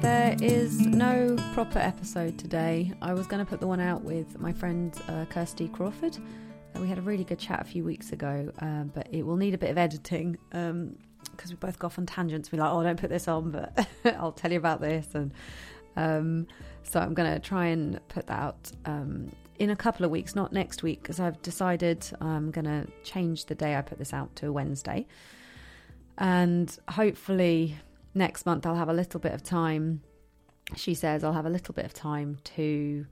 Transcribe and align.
There 0.00 0.36
is 0.40 0.80
no 0.80 1.36
proper 1.54 1.80
episode 1.80 2.38
today. 2.38 2.92
I 3.02 3.14
was 3.14 3.26
going 3.26 3.44
to 3.44 3.50
put 3.50 3.58
the 3.58 3.66
one 3.66 3.80
out 3.80 4.04
with 4.04 4.38
my 4.38 4.52
friend 4.52 4.96
uh, 5.08 5.24
Kirsty 5.24 5.66
Crawford. 5.66 6.16
Uh, 6.76 6.80
we 6.80 6.86
had 6.86 6.98
a 6.98 7.02
really 7.02 7.24
good 7.24 7.40
chat 7.40 7.60
a 7.60 7.64
few 7.64 7.82
weeks 7.82 8.12
ago, 8.12 8.52
uh, 8.60 8.84
but 8.84 9.08
it 9.12 9.26
will 9.26 9.36
need 9.36 9.54
a 9.54 9.58
bit 9.58 9.70
of 9.70 9.76
editing 9.76 10.38
because 10.50 10.70
um, 10.70 10.96
we 11.50 11.56
both 11.56 11.80
go 11.80 11.86
off 11.86 11.98
on 11.98 12.06
tangents. 12.06 12.52
We're 12.52 12.60
like, 12.60 12.70
oh, 12.70 12.80
don't 12.84 12.98
put 12.98 13.10
this 13.10 13.26
on, 13.26 13.50
but 13.50 13.88
I'll 14.18 14.30
tell 14.30 14.52
you 14.52 14.58
about 14.58 14.80
this. 14.80 15.08
And 15.14 15.32
um, 15.96 16.46
so 16.84 17.00
I'm 17.00 17.12
going 17.12 17.32
to 17.32 17.40
try 17.40 17.66
and 17.66 17.98
put 18.08 18.28
that 18.28 18.38
out 18.38 18.70
um, 18.84 19.32
in 19.58 19.70
a 19.70 19.76
couple 19.76 20.04
of 20.04 20.12
weeks, 20.12 20.36
not 20.36 20.52
next 20.52 20.84
week, 20.84 21.02
because 21.02 21.18
I've 21.18 21.42
decided 21.42 22.08
I'm 22.20 22.52
going 22.52 22.66
to 22.66 22.86
change 23.02 23.46
the 23.46 23.56
day 23.56 23.74
I 23.74 23.82
put 23.82 23.98
this 23.98 24.12
out 24.12 24.36
to 24.36 24.46
a 24.46 24.52
Wednesday. 24.52 25.08
And 26.18 26.76
hopefully 26.88 27.76
next 28.18 28.44
month 28.44 28.66
I'll 28.66 28.74
have 28.74 28.88
a 28.88 28.94
little 28.94 29.20
bit 29.20 29.32
of 29.32 29.42
time. 29.42 30.02
She 30.76 30.94
says 30.94 31.24
I'll 31.24 31.32
have 31.32 31.46
a 31.46 31.50
little 31.50 31.72
bit 31.72 31.84
of 31.84 31.94
time 31.94 32.38
to 32.56 33.06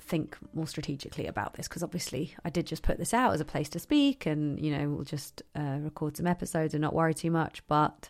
think 0.00 0.36
more 0.54 0.66
strategically 0.66 1.26
about 1.26 1.54
this 1.54 1.68
because 1.68 1.82
obviously 1.82 2.34
I 2.44 2.50
did 2.50 2.66
just 2.66 2.82
put 2.82 2.98
this 2.98 3.12
out 3.12 3.34
as 3.34 3.40
a 3.40 3.44
place 3.44 3.68
to 3.70 3.78
speak 3.78 4.26
and 4.26 4.58
you 4.58 4.76
know 4.76 4.88
we'll 4.88 5.04
just 5.04 5.42
uh, 5.56 5.78
record 5.80 6.16
some 6.16 6.26
episodes 6.26 6.72
and 6.72 6.80
not 6.80 6.94
worry 6.94 7.14
too 7.14 7.30
much 7.30 7.62
but 7.66 8.08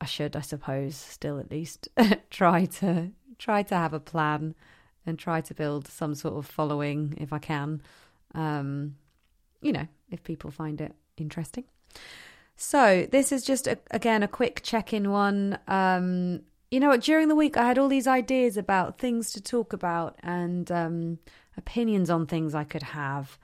I 0.00 0.06
should 0.06 0.36
I 0.36 0.40
suppose 0.40 0.96
still 0.96 1.38
at 1.38 1.50
least 1.50 1.88
try 2.30 2.66
to 2.66 3.10
try 3.38 3.62
to 3.62 3.74
have 3.74 3.94
a 3.94 4.00
plan 4.00 4.54
and 5.06 5.18
try 5.18 5.40
to 5.40 5.54
build 5.54 5.86
some 5.86 6.14
sort 6.14 6.34
of 6.34 6.46
following 6.46 7.14
if 7.18 7.32
I 7.32 7.38
can 7.38 7.80
um 8.34 8.96
you 9.62 9.72
know 9.72 9.86
if 10.10 10.22
people 10.24 10.50
find 10.50 10.80
it 10.80 10.94
interesting 11.16 11.64
so 12.56 13.06
this 13.10 13.32
is 13.32 13.44
just 13.44 13.66
a, 13.66 13.78
again 13.90 14.22
a 14.22 14.28
quick 14.28 14.60
check-in 14.62 15.10
one. 15.10 15.58
Um, 15.68 16.40
you 16.70 16.80
know? 16.80 16.96
During 16.96 17.28
the 17.28 17.34
week, 17.34 17.56
I 17.56 17.66
had 17.66 17.78
all 17.78 17.88
these 17.88 18.06
ideas 18.06 18.56
about 18.56 18.98
things 18.98 19.32
to 19.32 19.40
talk 19.40 19.72
about 19.72 20.18
and 20.22 20.70
um, 20.72 21.18
opinions 21.56 22.10
on 22.10 22.26
things 22.26 22.54
I 22.54 22.64
could 22.64 22.82
have. 22.82 23.38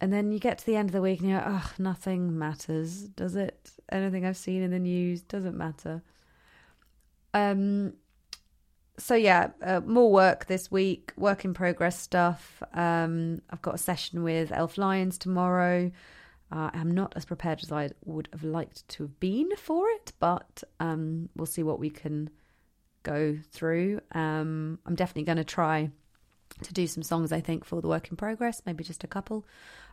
And 0.00 0.12
then 0.12 0.32
you 0.32 0.38
get 0.38 0.58
to 0.58 0.66
the 0.66 0.76
end 0.76 0.88
of 0.88 0.92
the 0.92 1.02
week 1.02 1.20
and 1.20 1.28
you're, 1.30 1.44
oh, 1.44 1.72
nothing 1.78 2.38
matters, 2.38 3.02
does 3.02 3.36
it? 3.36 3.70
Anything 3.90 4.24
I've 4.24 4.36
seen 4.36 4.62
in 4.62 4.70
the 4.70 4.78
news 4.78 5.22
doesn't 5.22 5.56
matter. 5.56 6.02
Um. 7.34 7.94
So 9.00 9.14
yeah, 9.14 9.50
uh, 9.62 9.80
more 9.86 10.10
work 10.10 10.46
this 10.46 10.72
week, 10.72 11.12
work 11.16 11.44
in 11.44 11.54
progress 11.54 11.96
stuff. 11.96 12.60
Um, 12.74 13.42
I've 13.48 13.62
got 13.62 13.76
a 13.76 13.78
session 13.78 14.24
with 14.24 14.50
Elf 14.50 14.76
Lions 14.76 15.18
tomorrow. 15.18 15.92
Uh, 16.50 16.70
I'm 16.72 16.90
not 16.90 17.12
as 17.16 17.24
prepared 17.24 17.62
as 17.62 17.70
I 17.70 17.90
would 18.04 18.28
have 18.32 18.44
liked 18.44 18.88
to 18.88 19.04
have 19.04 19.20
been 19.20 19.54
for 19.56 19.88
it, 19.90 20.12
but 20.18 20.62
um, 20.80 21.28
we'll 21.36 21.46
see 21.46 21.62
what 21.62 21.78
we 21.78 21.90
can 21.90 22.30
go 23.02 23.38
through. 23.52 24.00
Um, 24.12 24.78
I'm 24.86 24.94
definitely 24.94 25.24
going 25.24 25.36
to 25.36 25.44
try 25.44 25.90
to 26.62 26.72
do 26.72 26.86
some 26.86 27.02
songs, 27.02 27.32
I 27.32 27.40
think, 27.40 27.64
for 27.64 27.80
the 27.80 27.88
work 27.88 28.10
in 28.10 28.16
progress, 28.16 28.62
maybe 28.66 28.82
just 28.82 29.04
a 29.04 29.06
couple. 29.06 29.46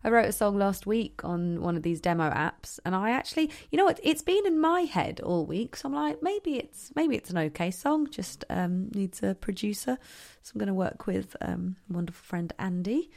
I 0.04 0.10
wrote 0.10 0.28
a 0.28 0.32
song 0.32 0.58
last 0.58 0.86
week 0.86 1.24
on 1.24 1.62
one 1.62 1.76
of 1.76 1.84
these 1.84 2.00
demo 2.00 2.30
apps, 2.30 2.80
and 2.86 2.96
I 2.96 3.12
actually, 3.12 3.52
you 3.72 3.78
know 3.78 3.86
what, 3.86 4.00
it's 4.04 4.22
been 4.22 4.46
in 4.46 4.60
my 4.60 4.82
head 4.82 5.20
all 5.20 5.46
week, 5.46 5.76
so 5.76 5.90
I'm 5.90 5.96
like, 5.96 6.22
maybe 6.22 6.58
it's 6.58 6.92
maybe 6.96 7.16
it's 7.16 7.30
an 7.30 7.38
okay 7.38 7.72
song, 7.72 8.10
just 8.10 8.46
um, 8.50 8.90
needs 8.94 9.22
a 9.24 9.36
producer. 9.36 9.98
So 10.42 10.52
I'm 10.54 10.60
going 10.60 10.68
to 10.68 10.74
work 10.74 11.08
with 11.08 11.36
um, 11.42 11.76
wonderful 11.90 12.24
friend 12.24 12.54
Andy, 12.58 13.12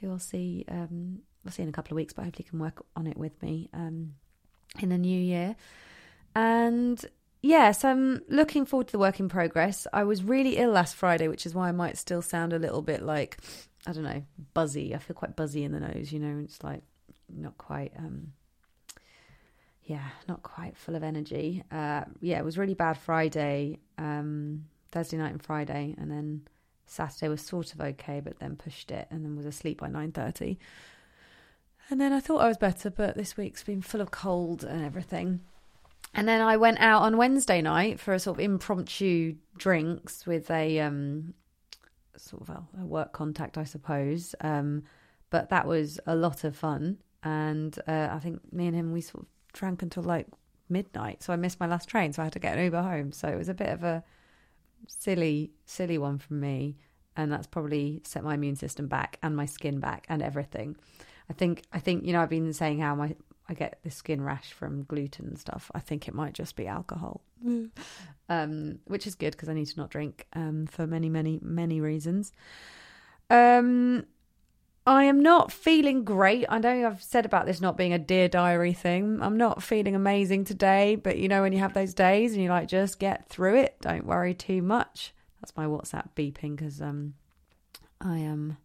who 0.00 0.10
I'll 0.10 0.18
see 0.18 0.64
um, 0.68 1.20
we'll 1.44 1.52
see 1.52 1.62
in 1.62 1.68
a 1.68 1.72
couple 1.72 1.92
of 1.92 1.96
weeks, 1.96 2.12
but 2.12 2.24
hopefully 2.24 2.44
you 2.46 2.50
can 2.50 2.58
work 2.58 2.84
on 2.96 3.06
it 3.06 3.16
with 3.16 3.40
me 3.42 3.68
um, 3.72 4.14
in 4.80 4.88
the 4.88 4.98
new 4.98 5.20
year. 5.20 5.56
And 6.34 7.04
yes, 7.42 7.84
I'm 7.84 8.22
looking 8.28 8.64
forward 8.64 8.88
to 8.88 8.92
the 8.92 8.98
work 8.98 9.20
in 9.20 9.28
progress. 9.28 9.86
I 9.92 10.04
was 10.04 10.22
really 10.24 10.56
ill 10.56 10.70
last 10.70 10.96
Friday, 10.96 11.28
which 11.28 11.46
is 11.46 11.54
why 11.54 11.68
I 11.68 11.72
might 11.72 11.98
still 11.98 12.22
sound 12.22 12.52
a 12.52 12.58
little 12.58 12.82
bit 12.82 13.02
like, 13.02 13.38
I 13.86 13.92
don't 13.92 14.04
know, 14.04 14.22
buzzy. 14.54 14.94
I 14.94 14.98
feel 14.98 15.14
quite 15.14 15.36
buzzy 15.36 15.64
in 15.64 15.72
the 15.72 15.80
nose, 15.80 16.12
you 16.12 16.18
know, 16.18 16.42
it's 16.42 16.62
like 16.64 16.82
not 17.28 17.58
quite, 17.58 17.92
um, 17.98 18.32
yeah, 19.84 20.08
not 20.28 20.42
quite 20.42 20.76
full 20.76 20.96
of 20.96 21.02
energy. 21.02 21.62
Uh, 21.70 22.04
yeah, 22.20 22.38
it 22.38 22.44
was 22.44 22.56
really 22.56 22.74
bad 22.74 22.96
Friday, 22.96 23.78
um, 23.98 24.64
Thursday 24.90 25.18
night 25.18 25.32
and 25.32 25.42
Friday, 25.42 25.94
and 25.98 26.10
then 26.10 26.42
Saturday 26.86 27.28
was 27.28 27.42
sort 27.42 27.74
of 27.74 27.80
okay, 27.80 28.20
but 28.20 28.38
then 28.38 28.56
pushed 28.56 28.90
it 28.90 29.08
and 29.10 29.24
then 29.24 29.36
was 29.36 29.46
asleep 29.46 29.80
by 29.80 29.88
9.30. 29.88 30.56
And 31.90 32.00
then 32.00 32.12
I 32.12 32.20
thought 32.20 32.40
I 32.40 32.48
was 32.48 32.56
better, 32.56 32.90
but 32.90 33.16
this 33.16 33.36
week's 33.36 33.62
been 33.62 33.82
full 33.82 34.00
of 34.00 34.10
cold 34.10 34.64
and 34.64 34.84
everything. 34.84 35.40
And 36.14 36.28
then 36.28 36.40
I 36.40 36.56
went 36.56 36.80
out 36.80 37.02
on 37.02 37.16
Wednesday 37.16 37.60
night 37.60 38.00
for 38.00 38.14
a 38.14 38.18
sort 38.18 38.38
of 38.38 38.44
impromptu 38.44 39.34
drinks 39.56 40.26
with 40.26 40.50
a 40.50 40.80
um, 40.80 41.34
sort 42.16 42.42
of 42.42 42.50
a, 42.50 42.62
a 42.80 42.86
work 42.86 43.12
contact, 43.12 43.58
I 43.58 43.64
suppose. 43.64 44.34
Um, 44.40 44.84
but 45.30 45.50
that 45.50 45.66
was 45.66 45.98
a 46.06 46.14
lot 46.14 46.44
of 46.44 46.56
fun, 46.56 46.98
and 47.24 47.76
uh, 47.88 48.08
I 48.12 48.20
think 48.20 48.40
me 48.52 48.68
and 48.68 48.76
him 48.76 48.92
we 48.92 49.00
sort 49.00 49.24
of 49.24 49.28
drank 49.52 49.82
until 49.82 50.04
like 50.04 50.28
midnight. 50.68 51.22
So 51.24 51.32
I 51.32 51.36
missed 51.36 51.58
my 51.58 51.66
last 51.66 51.88
train, 51.88 52.12
so 52.12 52.22
I 52.22 52.26
had 52.26 52.32
to 52.34 52.38
get 52.38 52.56
an 52.56 52.64
Uber 52.64 52.82
home. 52.82 53.10
So 53.10 53.26
it 53.28 53.36
was 53.36 53.48
a 53.48 53.54
bit 53.54 53.70
of 53.70 53.82
a 53.82 54.04
silly, 54.86 55.50
silly 55.66 55.98
one 55.98 56.18
from 56.18 56.38
me, 56.38 56.76
and 57.16 57.32
that's 57.32 57.48
probably 57.48 58.00
set 58.04 58.22
my 58.22 58.34
immune 58.34 58.54
system 58.54 58.86
back 58.86 59.18
and 59.22 59.34
my 59.34 59.46
skin 59.46 59.80
back 59.80 60.06
and 60.08 60.22
everything. 60.22 60.76
I 61.28 61.32
think 61.32 61.62
I 61.72 61.78
think 61.78 62.04
you 62.04 62.12
know 62.12 62.20
I've 62.20 62.30
been 62.30 62.52
saying 62.52 62.80
how 62.80 62.94
my 62.94 63.14
I 63.48 63.54
get 63.54 63.78
the 63.82 63.90
skin 63.90 64.22
rash 64.22 64.52
from 64.52 64.84
gluten 64.84 65.26
and 65.26 65.38
stuff. 65.38 65.70
I 65.74 65.80
think 65.80 66.08
it 66.08 66.14
might 66.14 66.32
just 66.32 66.56
be 66.56 66.66
alcohol, 66.66 67.20
um, 68.28 68.78
which 68.86 69.06
is 69.06 69.14
good 69.14 69.32
because 69.32 69.48
I 69.48 69.54
need 69.54 69.66
to 69.66 69.76
not 69.76 69.90
drink 69.90 70.26
um, 70.32 70.66
for 70.66 70.86
many 70.86 71.08
many 71.08 71.40
many 71.42 71.80
reasons. 71.80 72.32
Um, 73.30 74.06
I 74.86 75.04
am 75.04 75.22
not 75.22 75.50
feeling 75.50 76.04
great. 76.04 76.44
I 76.48 76.58
know 76.58 76.86
I've 76.86 77.02
said 77.02 77.24
about 77.24 77.46
this 77.46 77.60
not 77.60 77.76
being 77.76 77.94
a 77.94 77.98
dear 77.98 78.28
diary 78.28 78.74
thing. 78.74 79.18
I'm 79.22 79.38
not 79.38 79.62
feeling 79.62 79.94
amazing 79.94 80.44
today, 80.44 80.94
but 80.94 81.16
you 81.16 81.28
know 81.28 81.42
when 81.42 81.52
you 81.52 81.58
have 81.60 81.72
those 81.72 81.94
days 81.94 82.34
and 82.34 82.42
you 82.42 82.50
like 82.50 82.68
just 82.68 82.98
get 82.98 83.28
through 83.28 83.56
it. 83.56 83.76
Don't 83.80 84.06
worry 84.06 84.34
too 84.34 84.60
much. 84.60 85.14
That's 85.40 85.56
my 85.56 85.66
WhatsApp 85.66 86.08
beeping 86.16 86.56
because 86.56 86.80
um, 86.82 87.14
I 88.00 88.18
am 88.18 88.58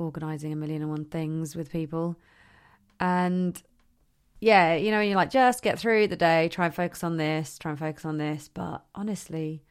organising 0.00 0.52
a 0.52 0.56
million 0.56 0.82
and 0.82 0.90
one 0.90 1.04
things 1.04 1.54
with 1.54 1.70
people. 1.70 2.16
And 2.98 3.60
yeah, 4.40 4.74
you 4.74 4.90
know, 4.90 5.00
you're 5.00 5.16
like, 5.16 5.30
just 5.30 5.62
get 5.62 5.78
through 5.78 6.08
the 6.08 6.16
day, 6.16 6.48
try 6.48 6.66
and 6.66 6.74
focus 6.74 7.04
on 7.04 7.16
this, 7.16 7.58
try 7.58 7.70
and 7.70 7.78
focus 7.78 8.04
on 8.04 8.18
this. 8.18 8.48
But 8.52 8.84
honestly, 8.94 9.62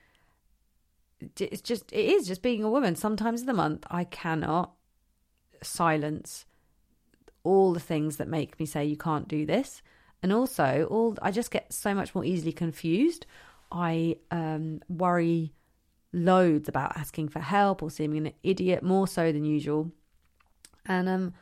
it's 1.38 1.62
just, 1.62 1.92
it 1.92 2.06
is 2.06 2.28
just 2.28 2.42
being 2.42 2.64
a 2.64 2.70
woman. 2.70 2.96
Sometimes 2.96 3.42
in 3.42 3.48
the 3.48 3.54
month, 3.54 3.86
I 3.90 4.04
cannot 4.04 4.74
silence 5.62 6.46
all 7.44 7.74
the 7.74 7.80
things 7.80 8.18
that 8.18 8.28
make 8.28 8.60
me 8.60 8.66
say 8.66 8.86
you 8.86 8.98
can't 8.98 9.28
do 9.28 9.46
this. 9.46 9.82
And 10.22 10.34
also, 10.34 10.88
all 10.90 11.18
I 11.22 11.32
just 11.32 11.52
get 11.52 11.72
so 11.74 11.94
much 11.94 12.14
more 12.14 12.26
easily 12.26 12.52
confused. 12.52 13.26
I 13.72 14.18
um, 14.32 14.82
worry 14.90 15.54
loads 16.12 16.68
about 16.68 16.98
asking 16.98 17.30
for 17.30 17.40
help 17.40 17.82
or 17.84 17.90
seeming 17.90 18.28
an 18.28 18.34
idiot 18.44 18.84
more 18.84 19.08
so 19.08 19.32
than 19.32 19.46
usual 19.46 19.92
and 20.86 21.10
um, 21.10 21.34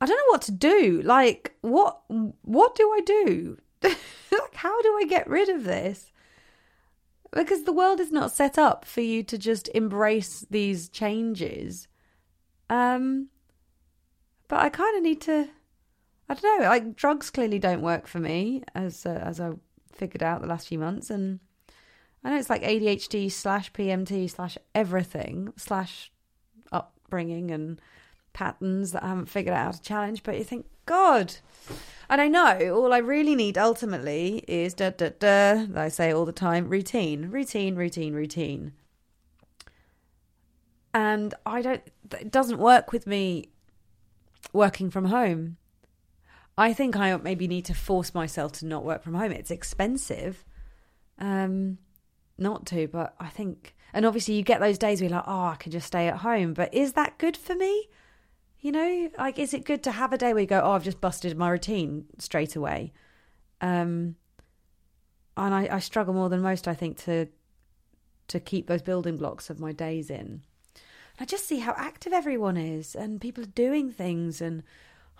I 0.00 0.06
don't 0.06 0.16
know 0.16 0.32
what 0.32 0.42
to 0.42 0.52
do. 0.52 1.02
Like, 1.02 1.54
what 1.60 2.00
what 2.08 2.74
do 2.74 2.90
I 2.90 3.00
do? 3.00 3.58
like, 3.82 4.54
how 4.54 4.80
do 4.82 4.96
I 4.98 5.04
get 5.06 5.28
rid 5.28 5.48
of 5.48 5.64
this? 5.64 6.12
Because 7.32 7.62
the 7.62 7.72
world 7.72 8.00
is 8.00 8.10
not 8.10 8.32
set 8.32 8.58
up 8.58 8.84
for 8.84 9.02
you 9.02 9.22
to 9.24 9.38
just 9.38 9.68
embrace 9.68 10.44
these 10.50 10.88
changes. 10.88 11.86
Um, 12.68 13.28
but 14.48 14.60
I 14.60 14.68
kind 14.68 14.96
of 14.96 15.02
need 15.02 15.20
to. 15.22 15.48
I 16.28 16.34
don't 16.34 16.62
know. 16.62 16.68
Like 16.68 16.96
drugs 16.96 17.30
clearly 17.30 17.58
don't 17.58 17.82
work 17.82 18.06
for 18.06 18.20
me, 18.20 18.62
as 18.74 19.04
uh, 19.04 19.20
as 19.22 19.40
I 19.40 19.52
figured 19.92 20.22
out 20.22 20.40
the 20.40 20.48
last 20.48 20.68
few 20.68 20.78
months, 20.78 21.10
and 21.10 21.40
I 22.24 22.30
know 22.30 22.36
it's 22.36 22.50
like 22.50 22.62
ADHD 22.62 23.30
slash 23.30 23.72
PMT 23.72 24.30
slash 24.30 24.56
everything 24.74 25.52
slash 25.56 26.10
upbringing 26.72 27.50
and 27.50 27.80
patterns 28.32 28.92
that 28.92 29.02
I 29.04 29.08
haven't 29.08 29.26
figured 29.26 29.54
out 29.54 29.64
how 29.64 29.70
to 29.72 29.82
challenge, 29.82 30.22
but 30.22 30.38
you 30.38 30.44
think, 30.44 30.66
God. 30.86 31.36
And 32.08 32.20
I 32.20 32.28
know 32.28 32.74
all 32.74 32.92
I 32.92 32.98
really 32.98 33.34
need 33.34 33.56
ultimately 33.56 34.44
is 34.48 34.74
da 34.74 34.90
da 34.90 35.10
da, 35.18 35.66
I 35.76 35.88
say 35.88 36.12
all 36.12 36.24
the 36.24 36.32
time, 36.32 36.68
routine, 36.68 37.30
routine, 37.30 37.76
routine, 37.76 38.14
routine. 38.14 38.72
And 40.92 41.34
I 41.46 41.62
don't, 41.62 41.82
it 42.18 42.32
doesn't 42.32 42.58
work 42.58 42.90
with 42.92 43.06
me 43.06 43.50
working 44.52 44.90
from 44.90 45.06
home. 45.06 45.56
I 46.58 46.72
think 46.72 46.96
I 46.96 47.16
maybe 47.16 47.46
need 47.46 47.64
to 47.66 47.74
force 47.74 48.12
myself 48.12 48.52
to 48.52 48.66
not 48.66 48.84
work 48.84 49.02
from 49.02 49.14
home. 49.14 49.30
It's 49.32 49.50
expensive, 49.50 50.44
um, 51.18 51.78
not 52.38 52.66
to, 52.66 52.88
but 52.88 53.14
I 53.20 53.28
think, 53.28 53.74
and 53.94 54.04
obviously 54.04 54.34
you 54.34 54.42
get 54.42 54.60
those 54.60 54.78
days 54.78 55.00
where 55.00 55.08
you're 55.08 55.18
like, 55.18 55.28
oh, 55.28 55.46
I 55.46 55.56
can 55.56 55.70
just 55.72 55.86
stay 55.86 56.08
at 56.08 56.18
home. 56.18 56.54
But 56.54 56.74
is 56.74 56.94
that 56.94 57.18
good 57.18 57.36
for 57.36 57.54
me? 57.54 57.88
You 58.60 58.72
know, 58.72 59.10
like, 59.18 59.38
is 59.38 59.54
it 59.54 59.64
good 59.64 59.82
to 59.84 59.92
have 59.92 60.12
a 60.12 60.18
day 60.18 60.32
where 60.34 60.42
you 60.42 60.46
go, 60.46 60.60
oh, 60.62 60.72
I've 60.72 60.84
just 60.84 61.00
busted 61.00 61.36
my 61.36 61.48
routine 61.48 62.04
straight 62.18 62.56
away? 62.56 62.92
Um, 63.60 64.16
and 65.36 65.54
I, 65.54 65.68
I 65.70 65.78
struggle 65.78 66.12
more 66.12 66.28
than 66.28 66.42
most, 66.42 66.68
I 66.68 66.74
think, 66.74 66.98
to 67.04 67.28
to 68.28 68.38
keep 68.38 68.68
those 68.68 68.82
building 68.82 69.16
blocks 69.16 69.50
of 69.50 69.58
my 69.58 69.72
days 69.72 70.08
in. 70.08 70.42
I 71.18 71.24
just 71.24 71.48
see 71.48 71.58
how 71.58 71.74
active 71.76 72.12
everyone 72.12 72.56
is 72.56 72.94
and 72.94 73.20
people 73.20 73.42
are 73.42 73.48
doing 73.48 73.90
things 73.90 74.40
and 74.40 74.62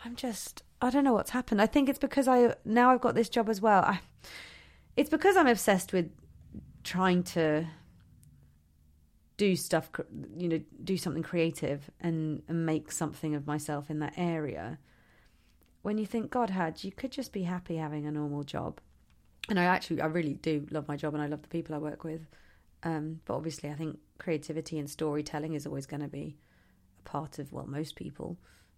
I'm 0.04 0.14
just 0.14 0.62
I 0.80 0.90
don't 0.90 1.04
know 1.04 1.12
what's 1.12 1.30
happened. 1.30 1.60
I 1.60 1.66
think 1.66 1.88
it's 1.88 1.98
because 1.98 2.28
I 2.28 2.54
now 2.64 2.90
I've 2.90 3.00
got 3.00 3.16
this 3.16 3.28
job 3.28 3.48
as 3.48 3.60
well. 3.60 3.82
I 3.82 4.00
it's 4.96 5.10
because 5.10 5.36
I'm 5.36 5.48
obsessed 5.48 5.92
with 5.92 6.10
trying 6.84 7.22
to 7.24 7.66
do 9.40 9.56
stuff 9.56 9.90
you 10.36 10.48
know 10.50 10.60
do 10.84 10.98
something 10.98 11.22
creative 11.22 11.90
and, 11.98 12.42
and 12.46 12.66
make 12.66 12.92
something 12.92 13.34
of 13.34 13.46
myself 13.46 13.88
in 13.88 13.98
that 13.98 14.12
area. 14.18 14.78
When 15.80 15.96
you 15.96 16.04
think 16.04 16.30
god 16.30 16.50
had 16.50 16.84
you 16.84 16.92
could 16.92 17.10
just 17.10 17.32
be 17.32 17.44
happy 17.44 17.76
having 17.76 18.06
a 18.06 18.12
normal 18.12 18.42
job. 18.42 18.80
And 19.48 19.58
i 19.58 19.64
actually 19.64 20.02
i 20.02 20.06
really 20.06 20.34
do 20.34 20.66
love 20.70 20.86
my 20.88 20.96
job 20.96 21.14
and 21.14 21.22
i 21.22 21.26
love 21.26 21.40
the 21.40 21.48
people 21.48 21.74
i 21.74 21.78
work 21.78 22.04
with. 22.04 22.26
Um, 22.82 23.20
but 23.24 23.34
obviously 23.34 23.70
i 23.70 23.72
think 23.72 23.98
creativity 24.18 24.78
and 24.78 24.90
storytelling 24.90 25.54
is 25.54 25.66
always 25.66 25.86
going 25.86 26.02
to 26.02 26.08
be 26.08 26.36
a 26.98 27.08
part 27.08 27.38
of 27.38 27.50
well 27.50 27.66
most 27.66 27.96
people 27.96 28.36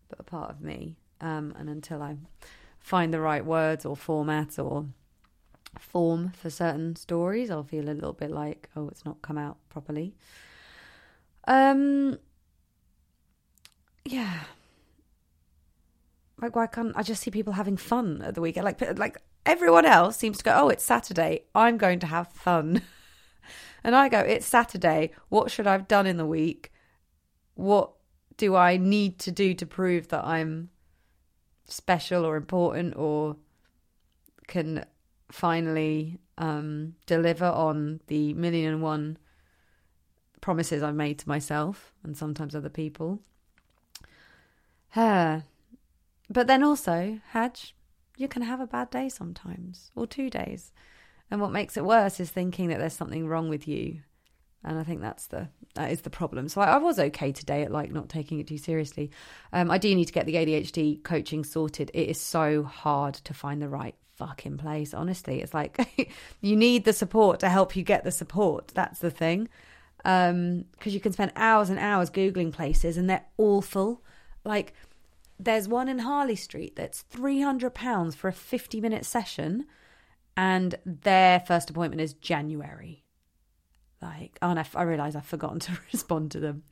but 0.09 0.21
a 0.21 0.23
part 0.23 0.49
of 0.49 0.61
me. 0.61 0.97
Um, 1.21 1.55
and 1.59 1.69
until 1.69 2.03
i 2.03 2.17
find 2.79 3.13
the 3.13 3.21
right 3.21 3.45
words 3.45 3.85
or 3.85 3.97
format 3.97 4.61
or 4.61 4.87
form 5.81 6.31
for 6.41 6.51
certain 6.51 6.95
stories 6.95 7.51
i'll 7.51 7.65
feel 7.65 7.89
a 7.89 7.99
little 7.99 8.13
bit 8.13 8.31
like 8.31 8.69
oh 8.77 8.89
it's 8.89 9.05
not 9.05 9.23
come 9.23 9.39
out 9.39 9.57
properly 9.69 10.15
um 11.47 12.19
yeah. 14.05 14.41
Like 16.41 16.57
why 16.57 16.67
can't 16.67 16.97
i 16.97 17.03
just 17.03 17.23
see 17.23 17.31
people 17.31 17.53
having 17.53 17.77
fun 17.77 18.23
at 18.23 18.35
the 18.35 18.41
weekend. 18.41 18.65
Like 18.65 18.99
like 18.99 19.19
everyone 19.45 19.87
else 19.87 20.17
seems 20.17 20.39
to 20.39 20.45
go 20.45 20.53
oh 20.55 20.69
it's 20.69 20.85
saturday. 20.85 21.45
I'm 21.55 21.79
going 21.79 21.99
to 22.01 22.07
have 22.07 22.29
fun. 22.29 22.83
And 23.85 23.97
i 23.97 24.09
go 24.09 24.21
it's 24.21 24.47
saturday. 24.47 25.11
What 25.29 25.51
should 25.51 25.67
i've 25.67 25.89
done 25.89 26.07
in 26.07 26.17
the 26.17 26.27
week? 26.27 26.73
What 27.55 27.93
do 28.37 28.57
i 28.57 28.77
need 28.77 29.19
to 29.21 29.31
do 29.31 29.55
to 29.55 29.67
prove 29.67 30.09
that 30.09 30.25
i'm 30.25 30.71
special 31.67 32.25
or 32.25 32.37
important 32.37 32.97
or 32.97 33.37
can 34.47 34.85
finally 35.31 36.19
um, 36.39 36.95
deliver 37.07 37.47
on 37.47 38.01
the 38.09 38.35
million 38.35 38.73
and 38.75 38.83
one 38.83 39.17
promises 40.43 40.83
I've 40.83 40.95
made 40.95 41.19
to 41.21 41.29
myself 41.29 41.95
and 42.05 42.15
sometimes 42.15 42.55
other 42.55 42.69
people. 42.69 43.21
Uh, 44.95 45.41
but 46.29 46.47
then 46.47 46.63
also, 46.63 47.21
Haj, 47.31 47.75
you 48.19 48.29
can 48.29 48.43
have 48.43 48.61
a 48.61 48.67
bad 48.67 48.91
day 48.91 49.09
sometimes, 49.09 49.91
or 49.97 50.07
two 50.07 50.29
days. 50.29 50.73
And 51.31 51.41
what 51.41 51.53
makes 51.53 51.79
it 51.79 51.85
worse 51.87 52.21
is 52.21 52.31
thinking 52.31 52.69
that 52.69 52.79
there's 52.79 52.93
something 52.93 53.27
wrong 53.27 53.49
with 53.49 53.67
you. 53.67 54.01
And 54.65 54.79
I 54.79 54.85
think 54.85 55.01
that's 55.01 55.29
the 55.29 55.49
that 55.75 55.91
is 55.91 56.03
the 56.03 56.11
problem. 56.11 56.49
So 56.49 56.61
I, 56.61 56.73
I 56.73 56.77
was 56.77 56.99
okay 56.99 57.33
today 57.33 57.63
at 57.63 57.73
like 57.73 57.91
not 57.91 58.11
taking 58.11 58.39
it 58.39 58.47
too 58.47 58.59
seriously. 58.59 59.11
Um, 59.53 59.71
I 59.71 59.79
do 59.79 59.95
need 59.95 60.05
to 60.05 60.13
get 60.13 60.27
the 60.27 60.35
ADHD 60.35 61.03
coaching 61.03 61.43
sorted. 61.43 61.91
It 61.95 62.09
is 62.09 62.21
so 62.21 62.63
hard 62.63 63.15
to 63.15 63.33
find 63.33 63.63
the 63.63 63.69
right 63.69 63.95
fucking 64.17 64.59
place. 64.59 64.93
Honestly, 64.93 65.41
it's 65.41 65.55
like 65.55 66.13
you 66.41 66.55
need 66.55 66.85
the 66.85 66.93
support 66.93 67.41
to 67.41 67.49
help 67.49 67.75
you 67.75 67.83
get 67.83 68.05
the 68.05 68.13
support. 68.13 68.69
That's 68.69 68.99
the 68.99 69.11
thing 69.11 69.49
because 70.03 70.31
um, 70.31 70.65
you 70.83 71.01
can 71.01 71.13
spend 71.13 71.33
hours 71.37 71.71
and 71.71 71.79
hours 71.79 72.11
googling 72.11 72.53
places 72.53 72.97
and 72.97 73.09
they're 73.09 73.25
awful. 73.39 74.03
Like 74.45 74.75
there's 75.39 75.69
one 75.69 75.89
in 75.89 76.01
Harley 76.01 76.37
Street 76.37 76.77
that's 76.77 77.03
three 77.03 77.41
hundred 77.41 77.75
pounds 77.75 78.15
for 78.15 78.29
a 78.29 78.33
fifty 78.33 78.81
minute 78.81 79.05
session, 79.05 79.67
and 80.37 80.75
their 80.85 81.41
first 81.41 81.71
appointment 81.71 82.01
is 82.01 82.15
January. 82.15 83.05
Like, 84.01 84.39
oh, 84.43 84.51
and 84.51 84.59
I, 84.59 84.67
I 84.75 84.83
realise 84.83 85.15
I've 85.15 85.25
forgotten 85.25 85.61
to 85.61 85.79
respond 85.93 86.33
to 86.33 86.41
them. 86.41 86.65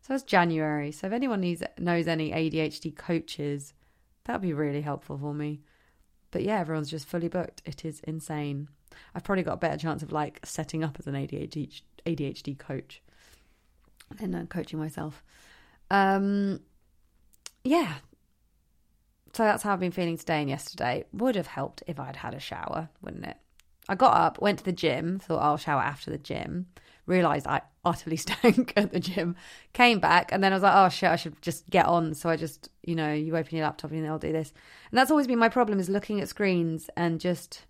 So 0.00 0.14
it's 0.14 0.22
January. 0.22 0.90
So 0.90 1.06
if 1.06 1.12
anyone 1.12 1.40
needs 1.40 1.62
knows 1.78 2.08
any 2.08 2.30
ADHD 2.30 2.96
coaches, 2.96 3.74
that'd 4.24 4.40
be 4.40 4.54
really 4.54 4.80
helpful 4.80 5.18
for 5.18 5.34
me. 5.34 5.60
But 6.30 6.42
yeah, 6.42 6.60
everyone's 6.60 6.90
just 6.90 7.06
fully 7.06 7.28
booked. 7.28 7.62
It 7.64 7.84
is 7.84 8.00
insane. 8.00 8.68
I've 9.14 9.24
probably 9.24 9.44
got 9.44 9.54
a 9.54 9.58
better 9.58 9.76
chance 9.76 10.02
of 10.02 10.12
like 10.12 10.40
setting 10.44 10.82
up 10.82 10.96
as 10.98 11.06
an 11.06 11.14
ADHD 11.14 11.82
ADHD 12.08 12.58
coach 12.58 13.02
and 14.18 14.34
uh, 14.34 14.44
coaching 14.44 14.78
myself. 14.78 15.22
Um, 15.90 16.60
yeah. 17.64 17.94
So 19.34 19.44
that's 19.44 19.62
how 19.62 19.72
I've 19.72 19.80
been 19.80 19.92
feeling 19.92 20.16
today 20.16 20.40
and 20.40 20.48
yesterday. 20.48 21.04
Would 21.12 21.36
have 21.36 21.46
helped 21.46 21.82
if 21.86 22.00
I'd 22.00 22.16
had 22.16 22.34
a 22.34 22.40
shower, 22.40 22.88
wouldn't 23.02 23.26
it? 23.26 23.36
I 23.88 23.94
got 23.94 24.14
up, 24.14 24.40
went 24.40 24.58
to 24.58 24.64
the 24.64 24.72
gym, 24.72 25.18
thought 25.18 25.42
I'll 25.42 25.56
shower 25.56 25.80
after 25.80 26.10
the 26.10 26.18
gym, 26.18 26.66
realised 27.06 27.46
I 27.46 27.62
utterly 27.84 28.16
stank 28.18 28.72
at 28.76 28.92
the 28.92 29.00
gym, 29.00 29.34
came 29.72 29.98
back, 29.98 30.30
and 30.30 30.44
then 30.44 30.52
I 30.52 30.56
was 30.56 30.62
like, 30.62 30.74
oh 30.74 30.88
shit, 30.88 31.08
I 31.08 31.16
should 31.16 31.40
just 31.40 31.68
get 31.70 31.86
on. 31.86 32.14
So 32.14 32.28
I 32.28 32.36
just, 32.36 32.68
you 32.82 32.94
know, 32.94 33.12
you 33.12 33.36
open 33.36 33.56
your 33.56 33.66
laptop 33.66 33.92
and 33.92 34.06
I'll 34.06 34.18
do 34.18 34.32
this. 34.32 34.52
And 34.90 34.98
that's 34.98 35.10
always 35.10 35.26
been 35.26 35.38
my 35.38 35.48
problem 35.48 35.78
is 35.78 35.88
looking 35.88 36.20
at 36.20 36.28
screens 36.28 36.90
and 36.96 37.18
just, 37.20 37.64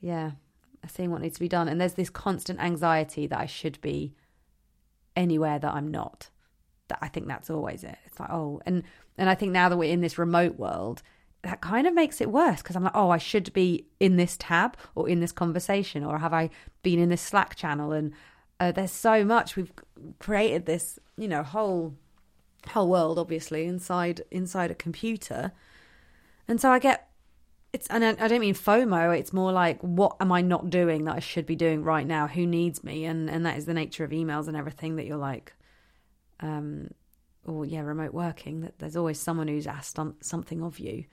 yeah, 0.00 0.32
seeing 0.88 1.10
what 1.10 1.20
needs 1.20 1.34
to 1.34 1.40
be 1.40 1.48
done. 1.48 1.68
And 1.68 1.80
there's 1.80 1.94
this 1.94 2.10
constant 2.10 2.60
anxiety 2.60 3.26
that 3.26 3.38
I 3.38 3.46
should 3.46 3.80
be 3.80 4.14
anywhere 5.16 5.58
that 5.58 5.74
I'm 5.74 5.90
not. 5.90 6.30
That 6.88 6.98
I 7.00 7.08
think 7.08 7.26
that's 7.28 7.50
always 7.50 7.84
it. 7.84 7.96
It's 8.06 8.18
like, 8.18 8.30
oh, 8.30 8.60
and 8.66 8.82
and 9.16 9.28
I 9.28 9.34
think 9.34 9.52
now 9.52 9.68
that 9.68 9.76
we're 9.76 9.92
in 9.92 10.00
this 10.00 10.18
remote 10.18 10.58
world, 10.58 11.02
that 11.42 11.60
kind 11.60 11.86
of 11.86 11.94
makes 11.94 12.20
it 12.20 12.30
worse 12.30 12.62
because 12.62 12.76
I'm 12.76 12.84
like, 12.84 12.96
oh, 12.96 13.10
I 13.10 13.18
should 13.18 13.52
be 13.52 13.86
in 14.00 14.16
this 14.16 14.36
tab 14.38 14.76
or 14.94 15.08
in 15.08 15.20
this 15.20 15.32
conversation, 15.32 16.04
or 16.04 16.18
have 16.18 16.32
I 16.32 16.50
been 16.82 16.98
in 16.98 17.08
this 17.08 17.22
Slack 17.22 17.54
channel? 17.54 17.92
And 17.92 18.12
uh, 18.60 18.72
there's 18.72 18.92
so 18.92 19.24
much 19.24 19.56
we've 19.56 19.72
created 20.18 20.66
this, 20.66 20.98
you 21.16 21.28
know, 21.28 21.42
whole 21.42 21.94
whole 22.68 22.88
world 22.88 23.18
obviously 23.18 23.66
inside 23.66 24.22
inside 24.30 24.70
a 24.70 24.74
computer, 24.74 25.52
and 26.48 26.60
so 26.60 26.70
I 26.70 26.78
get 26.78 27.11
it's 27.72 27.86
and 27.88 28.04
I 28.04 28.28
don't 28.28 28.40
mean 28.40 28.54
FOMO. 28.54 29.16
It's 29.18 29.32
more 29.32 29.50
like 29.50 29.80
what 29.80 30.16
am 30.20 30.30
I 30.30 30.42
not 30.42 30.68
doing 30.68 31.04
that 31.04 31.16
I 31.16 31.20
should 31.20 31.46
be 31.46 31.56
doing 31.56 31.82
right 31.82 32.06
now? 32.06 32.26
Who 32.26 32.46
needs 32.46 32.84
me? 32.84 33.06
And 33.06 33.30
and 33.30 33.46
that 33.46 33.56
is 33.56 33.64
the 33.64 33.74
nature 33.74 34.04
of 34.04 34.10
emails 34.10 34.46
and 34.46 34.56
everything 34.56 34.96
that 34.96 35.06
you're 35.06 35.16
like, 35.16 35.54
um, 36.40 36.90
or 37.46 37.64
yeah, 37.64 37.80
remote 37.80 38.12
working. 38.12 38.60
That 38.60 38.78
there's 38.78 38.96
always 38.96 39.18
someone 39.18 39.48
who's 39.48 39.66
asked 39.66 39.98
something 40.20 40.62
of 40.62 40.78
you. 40.78 41.04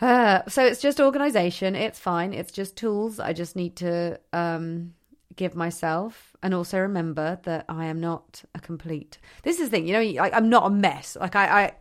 Uh, 0.00 0.42
so 0.46 0.64
it's 0.64 0.80
just 0.80 1.00
organization. 1.00 1.74
It's 1.74 1.98
fine. 1.98 2.32
It's 2.32 2.52
just 2.52 2.76
tools. 2.76 3.18
I 3.18 3.32
just 3.32 3.56
need 3.56 3.76
to 3.76 4.20
um, 4.32 4.94
give 5.34 5.56
myself 5.56 6.36
and 6.42 6.54
also 6.54 6.78
remember 6.78 7.40
that 7.44 7.64
I 7.68 7.86
am 7.86 7.98
not 8.00 8.44
a 8.54 8.60
complete. 8.60 9.18
This 9.42 9.58
is 9.58 9.70
the 9.70 9.76
thing, 9.76 9.88
you 9.88 9.92
know. 9.92 10.22
Like 10.22 10.34
I'm 10.34 10.48
not 10.48 10.66
a 10.66 10.70
mess. 10.70 11.16
Like 11.20 11.34
I, 11.34 11.64
I 11.64 11.74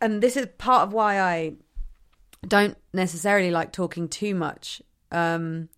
and 0.00 0.22
this 0.22 0.38
is 0.38 0.46
part 0.56 0.84
of 0.84 0.94
why 0.94 1.20
I 1.20 1.54
don't 2.46 2.76
necessarily 2.92 3.50
like 3.50 3.72
talking 3.72 4.08
too 4.08 4.34
much 4.34 4.82
um, 5.10 5.68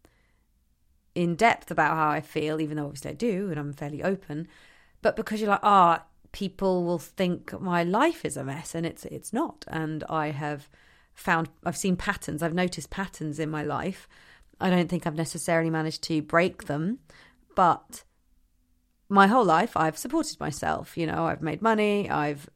in 1.14 1.36
depth 1.36 1.70
about 1.70 1.96
how 1.96 2.08
I 2.08 2.20
feel, 2.20 2.60
even 2.60 2.76
though 2.76 2.86
obviously 2.86 3.10
I 3.10 3.14
do, 3.14 3.50
and 3.50 3.58
I'm 3.58 3.72
fairly 3.72 4.02
open. 4.02 4.48
But 5.02 5.16
because 5.16 5.40
you're 5.40 5.50
like, 5.50 5.60
ah, 5.62 6.02
oh, 6.02 6.06
people 6.32 6.84
will 6.84 6.98
think 6.98 7.58
my 7.60 7.84
life 7.84 8.24
is 8.24 8.36
a 8.36 8.44
mess, 8.44 8.74
and 8.74 8.86
it's 8.86 9.04
it's 9.04 9.32
not. 9.32 9.64
And 9.68 10.04
I 10.08 10.30
have 10.30 10.68
found, 11.14 11.48
I've 11.64 11.76
seen 11.76 11.96
patterns, 11.96 12.42
I've 12.42 12.54
noticed 12.54 12.90
patterns 12.90 13.38
in 13.38 13.50
my 13.50 13.62
life. 13.62 14.08
I 14.60 14.70
don't 14.70 14.88
think 14.88 15.06
I've 15.06 15.14
necessarily 15.14 15.70
managed 15.70 16.02
to 16.04 16.22
break 16.22 16.64
them, 16.64 17.00
but 17.54 18.04
my 19.08 19.26
whole 19.26 19.44
life 19.44 19.76
I've 19.76 19.98
supported 19.98 20.40
myself. 20.40 20.96
You 20.96 21.06
know, 21.06 21.26
I've 21.26 21.42
made 21.42 21.62
money, 21.62 22.08
I've 22.08 22.48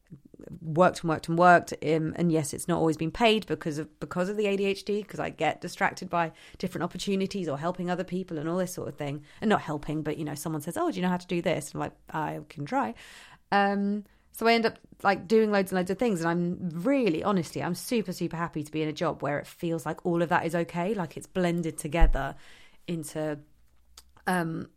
worked 0.60 1.00
and 1.00 1.10
worked 1.10 1.28
and 1.28 1.38
worked 1.38 1.72
um, 1.84 2.12
and 2.16 2.32
yes 2.32 2.52
it's 2.52 2.68
not 2.68 2.78
always 2.78 2.96
been 2.96 3.10
paid 3.10 3.46
because 3.46 3.78
of 3.78 4.00
because 4.00 4.28
of 4.28 4.36
the 4.36 4.44
ADHD 4.44 5.02
because 5.02 5.20
I 5.20 5.30
get 5.30 5.60
distracted 5.60 6.08
by 6.08 6.32
different 6.58 6.84
opportunities 6.84 7.48
or 7.48 7.58
helping 7.58 7.90
other 7.90 8.04
people 8.04 8.38
and 8.38 8.48
all 8.48 8.56
this 8.56 8.74
sort 8.74 8.88
of 8.88 8.96
thing. 8.96 9.22
And 9.40 9.48
not 9.48 9.62
helping 9.62 10.02
but 10.02 10.18
you 10.18 10.24
know 10.24 10.34
someone 10.34 10.62
says 10.62 10.76
oh 10.76 10.90
do 10.90 10.96
you 10.96 11.02
know 11.02 11.08
how 11.08 11.16
to 11.16 11.26
do 11.26 11.42
this? 11.42 11.72
And 11.72 11.76
I'm 11.76 11.80
like 11.80 11.92
I 12.10 12.40
can 12.48 12.64
try. 12.64 12.94
Um, 13.50 14.04
so 14.32 14.46
I 14.46 14.52
end 14.52 14.66
up 14.66 14.78
like 15.02 15.26
doing 15.26 15.50
loads 15.50 15.72
and 15.72 15.76
loads 15.78 15.90
of 15.90 15.98
things 15.98 16.20
and 16.20 16.28
I'm 16.28 16.70
really 16.82 17.22
honestly 17.22 17.62
I'm 17.62 17.74
super 17.74 18.12
super 18.12 18.36
happy 18.36 18.62
to 18.62 18.70
be 18.70 18.82
in 18.82 18.88
a 18.88 18.92
job 18.92 19.22
where 19.22 19.38
it 19.38 19.46
feels 19.46 19.84
like 19.84 20.04
all 20.04 20.22
of 20.22 20.28
that 20.28 20.46
is 20.46 20.54
okay 20.54 20.94
like 20.94 21.16
it's 21.16 21.26
blended 21.26 21.78
together 21.78 22.36
into 22.86 23.38
um 24.26 24.68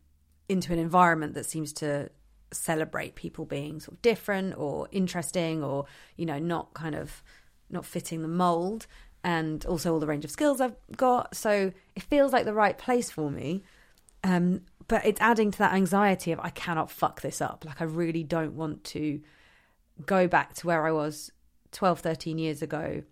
into 0.50 0.74
an 0.74 0.80
environment 0.80 1.34
that 1.36 1.46
seems 1.46 1.74
to 1.74 2.10
celebrate 2.51 3.15
people 3.15 3.46
being 3.46 3.79
sort 3.79 3.96
of 3.98 4.01
different 4.01 4.58
or 4.58 4.88
interesting 4.91 5.63
or 5.63 5.86
you 6.17 6.25
know 6.25 6.39
not 6.39 6.74
kind 6.74 6.96
of 6.96 7.24
not 7.70 7.86
fitting 7.86 8.22
the 8.22 8.27
mold 8.27 8.88
and 9.24 9.65
also 9.65 9.93
all 9.93 10.00
the 10.00 10.08
range 10.08 10.25
of 10.25 10.31
skills 10.31 10.60
I've 10.60 10.75
got. 10.98 11.36
So 11.36 11.72
it 11.96 12.03
feels 12.03 12.34
like 12.34 12.46
the 12.46 12.53
right 12.53 12.77
place 12.77 13.12
for 13.12 13.29
me. 13.29 13.63
Um, 14.24 14.62
but 14.88 15.05
it's 15.05 15.22
adding 15.22 15.51
to 15.51 15.58
that 15.60 15.74
anxiety 15.74 16.31
of 16.31 16.39
I 16.39 16.50
cannot 16.50 16.91
fuck 16.91 17.22
this 17.22 17.41
up. 17.41 17.63
Like 17.65 17.81
I 17.81 17.86
really 17.86 18.24
don't 18.24 18.55
want 18.55 18.84
to 18.86 19.22
go 20.05 20.27
back 20.27 20.53
to 20.55 20.67
where 20.67 20.86
I 20.86 20.91
was 20.91 21.31
12 21.72 22.00
13 22.00 22.38
years 22.38 22.62
ago 22.62 23.03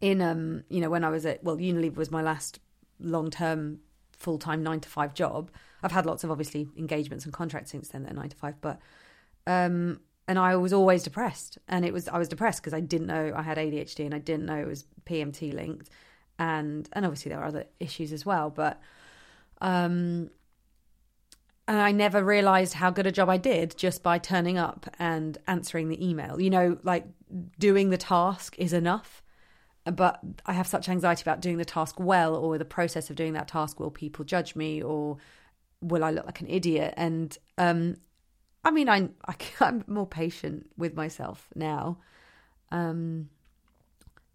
in 0.00 0.22
um 0.22 0.62
you 0.68 0.80
know 0.80 0.88
when 0.88 1.04
I 1.04 1.10
was 1.10 1.26
at 1.26 1.42
well 1.42 1.56
Unilever 1.56 1.96
was 1.96 2.10
my 2.10 2.22
last 2.22 2.60
long 3.00 3.30
term 3.30 3.80
full 4.16 4.38
time 4.38 4.62
nine 4.62 4.80
to 4.80 4.88
five 4.88 5.12
job. 5.14 5.50
I've 5.82 5.92
had 5.92 6.06
lots 6.06 6.24
of 6.24 6.30
obviously 6.30 6.68
engagements 6.76 7.24
and 7.24 7.32
contracts 7.32 7.70
since 7.70 7.88
then 7.88 8.04
that 8.04 8.12
are 8.12 8.16
nine 8.16 8.28
to 8.28 8.36
five, 8.36 8.60
but 8.60 8.78
um, 9.46 10.00
and 10.28 10.38
I 10.38 10.56
was 10.56 10.72
always 10.72 11.02
depressed, 11.02 11.58
and 11.68 11.84
it 11.84 11.92
was 11.92 12.08
I 12.08 12.18
was 12.18 12.28
depressed 12.28 12.62
because 12.62 12.74
I 12.74 12.80
didn't 12.80 13.06
know 13.06 13.32
I 13.34 13.42
had 13.42 13.58
ADHD 13.58 14.04
and 14.04 14.14
I 14.14 14.18
didn't 14.18 14.46
know 14.46 14.56
it 14.56 14.66
was 14.66 14.84
PMT 15.04 15.52
linked, 15.54 15.90
and 16.38 16.88
and 16.92 17.04
obviously 17.04 17.30
there 17.30 17.38
were 17.38 17.46
other 17.46 17.64
issues 17.80 18.12
as 18.12 18.24
well, 18.24 18.50
but 18.50 18.80
um, 19.60 20.30
and 21.68 21.80
I 21.80 21.92
never 21.92 22.22
realized 22.24 22.74
how 22.74 22.90
good 22.90 23.06
a 23.06 23.12
job 23.12 23.28
I 23.28 23.36
did 23.36 23.76
just 23.76 24.02
by 24.02 24.18
turning 24.18 24.58
up 24.58 24.88
and 24.98 25.38
answering 25.46 25.88
the 25.88 26.06
email. 26.06 26.40
You 26.40 26.50
know, 26.50 26.78
like 26.82 27.06
doing 27.58 27.90
the 27.90 27.96
task 27.98 28.56
is 28.58 28.72
enough. 28.72 29.22
But 29.84 30.20
I 30.46 30.52
have 30.52 30.68
such 30.68 30.88
anxiety 30.88 31.22
about 31.22 31.40
doing 31.40 31.56
the 31.56 31.64
task 31.64 31.98
well 31.98 32.36
or 32.36 32.56
the 32.56 32.64
process 32.64 33.10
of 33.10 33.16
doing 33.16 33.32
that 33.32 33.48
task. 33.48 33.80
Will 33.80 33.90
people 33.90 34.24
judge 34.24 34.54
me 34.54 34.80
or 34.80 35.16
will 35.82 36.04
I 36.04 36.10
look 36.10 36.24
like 36.24 36.40
an 36.40 36.48
idiot? 36.48 36.94
And 36.96 37.36
um, 37.58 37.96
I 38.64 38.70
mean, 38.70 38.88
I, 38.88 39.08
I, 39.26 39.34
am 39.60 39.84
more 39.86 40.06
patient 40.06 40.70
with 40.78 40.94
myself 40.94 41.48
now. 41.54 41.98
Um, 42.70 43.28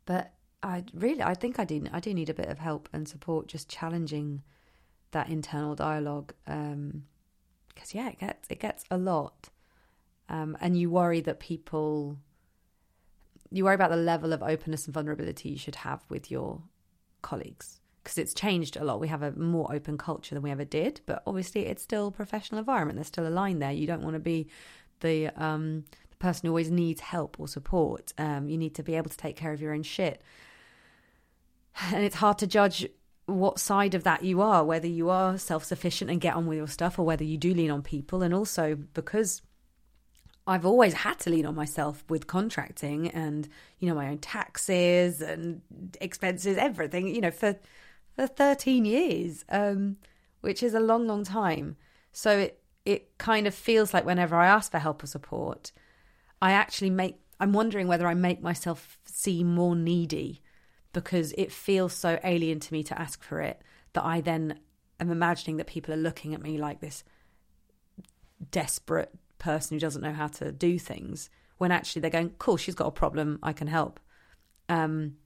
but 0.06 0.34
I 0.62 0.84
really, 0.94 1.24
I 1.24 1.34
think 1.34 1.60
I 1.60 1.66
do, 1.66 1.84
I 1.92 2.00
do 2.00 2.13
need 2.13 2.30
a 2.30 2.34
bit 2.34 2.50
of 2.50 2.60
help 2.60 2.89
and 2.94 3.08
support 3.08 3.48
just 3.48 3.70
challenging 3.70 4.44
that 5.12 5.30
internal 5.30 5.75
dialogue. 5.75 6.34
Um, 6.46 7.04
because 7.74 7.94
yeah, 7.94 8.10
it 8.10 8.20
gets 8.20 8.48
it 8.50 8.60
gets 8.60 8.86
a 8.89 8.98
lot, 8.98 9.50
um, 10.30 10.58
and 10.60 10.75
you 10.75 10.89
worry 10.89 11.22
that 11.22 11.39
people, 11.39 12.18
you 13.51 13.66
worry 13.66 13.75
about 13.75 13.92
the 13.92 13.98
level 13.98 14.34
of 14.34 14.42
openness 14.42 14.86
and 14.86 14.96
vulnerability 14.96 15.50
you 15.50 15.60
should 15.60 15.75
have 15.75 16.04
with 16.10 16.32
your 16.32 16.63
colleagues 17.22 17.80
because 18.08 18.18
it's 18.18 18.34
changed 18.34 18.78
a 18.78 18.86
lot. 18.86 19.02
We 19.02 19.10
have 19.10 19.22
a 19.22 19.34
more 19.34 19.70
open 19.74 19.98
culture 19.98 20.34
than 20.34 20.42
we 20.42 20.50
ever 20.50 20.64
did, 20.64 21.02
but 21.06 21.22
obviously 21.28 21.66
it's 21.66 21.84
still 21.84 22.08
a 22.08 22.12
professional 22.12 22.60
environment. 22.60 22.96
There's 22.96 23.08
still 23.08 23.28
a 23.28 23.30
line 23.30 23.60
there. 23.60 23.74
You 23.74 23.86
don't 23.86 24.02
want 24.02 24.14
to 24.14 24.22
be 24.22 24.48
the 25.02 25.28
um, 25.36 25.84
the 26.10 26.16
person 26.16 26.48
who 26.48 26.52
always 26.52 26.72
needs 26.72 27.02
help 27.02 27.38
or 27.38 27.50
support. 27.50 28.14
Um, 28.18 28.48
you 28.48 28.58
need 28.58 28.76
to 28.76 28.84
be 28.84 28.96
able 28.96 29.10
to 29.10 29.18
take 29.18 29.36
care 29.36 29.52
of 29.52 29.60
your 29.60 29.74
own 29.74 29.84
shit, 29.84 30.22
and 31.92 32.02
it's 32.02 32.16
hard 32.16 32.38
to 32.38 32.48
judge 32.48 32.88
what 33.26 33.60
side 33.60 33.94
of 33.94 34.06
that 34.06 34.24
you 34.24 34.42
are, 34.42 34.64
whether 34.64 34.88
you 34.88 35.10
are 35.10 35.38
self 35.38 35.66
sufficient 35.66 36.10
and 36.10 36.22
get 36.22 36.34
on 36.34 36.48
with 36.48 36.60
your 36.60 36.68
stuff, 36.70 36.98
or 36.98 37.04
whether 37.04 37.26
you 37.26 37.38
do 37.38 37.54
lean 37.54 37.70
on 37.70 37.82
people. 37.82 38.24
And 38.24 38.34
also 38.34 38.76
because 38.94 39.42
I've 40.48 40.66
always 40.66 40.94
had 40.94 41.20
to 41.20 41.30
lean 41.30 41.46
on 41.46 41.56
myself 41.56 42.06
with 42.08 42.26
contracting 42.26 43.10
and, 43.10 43.50
you 43.80 43.90
know, 43.90 43.96
my 43.96 44.08
own 44.08 44.20
taxes 44.20 45.22
and 45.22 45.62
expenses, 46.00 46.58
everything, 46.58 47.14
you 47.14 47.20
know, 47.20 47.32
for, 47.32 47.58
for 48.18 48.28
13 48.28 48.84
years, 48.84 49.46
um, 49.50 49.98
which 50.42 50.64
is 50.64 50.74
a 50.74 50.80
long, 50.80 51.08
long 51.08 51.24
time. 51.24 51.78
So 52.12 52.38
it, 52.38 52.62
it 52.84 53.18
kind 53.20 53.46
of 53.46 53.54
feels 53.54 53.94
like 53.94 54.06
whenever 54.06 54.36
I 54.36 54.48
ask 54.48 54.72
for 54.72 54.80
help 54.80 55.04
or 55.04 55.08
support, 55.08 55.72
I 56.42 56.52
actually 56.52 56.90
make, 56.90 57.18
I'm 57.40 57.54
wondering 57.54 57.88
whether 57.88 58.08
I 58.08 58.16
make 58.16 58.42
myself 58.42 58.98
seem 59.06 59.54
more 59.54 59.76
needy 59.76 60.42
because 60.94 61.32
it 61.38 61.52
feels 61.52 61.94
so 61.94 62.20
alien 62.24 62.60
to 62.60 62.74
me 62.74 62.82
to 62.84 63.00
ask 63.00 63.24
for 63.24 63.40
it 63.40 63.62
that 63.94 64.04
I 64.04 64.20
then 64.20 64.60
am 65.00 65.12
imagining 65.12 65.58
that 65.58 65.68
people 65.68 65.94
are 65.94 65.98
looking 65.98 66.34
at 66.34 66.42
me 66.42 66.58
like 66.58 66.80
this 66.80 67.04
desperate 68.50 69.14
person 69.38 69.76
who 69.76 69.80
doesn't 69.80 70.02
know 70.02 70.14
how 70.14 70.28
to 70.28 70.52
do 70.52 70.80
things 70.80 71.30
when 71.60 71.72
actually 71.72 72.02
they're 72.02 72.10
going, 72.10 72.32
cool, 72.40 72.58
she's 72.58 72.76
got 72.76 72.88
a 72.88 72.92
problem, 72.92 73.38
I 73.44 73.54
can 73.54 73.68
help. 73.68 74.00
Um, 74.70 75.18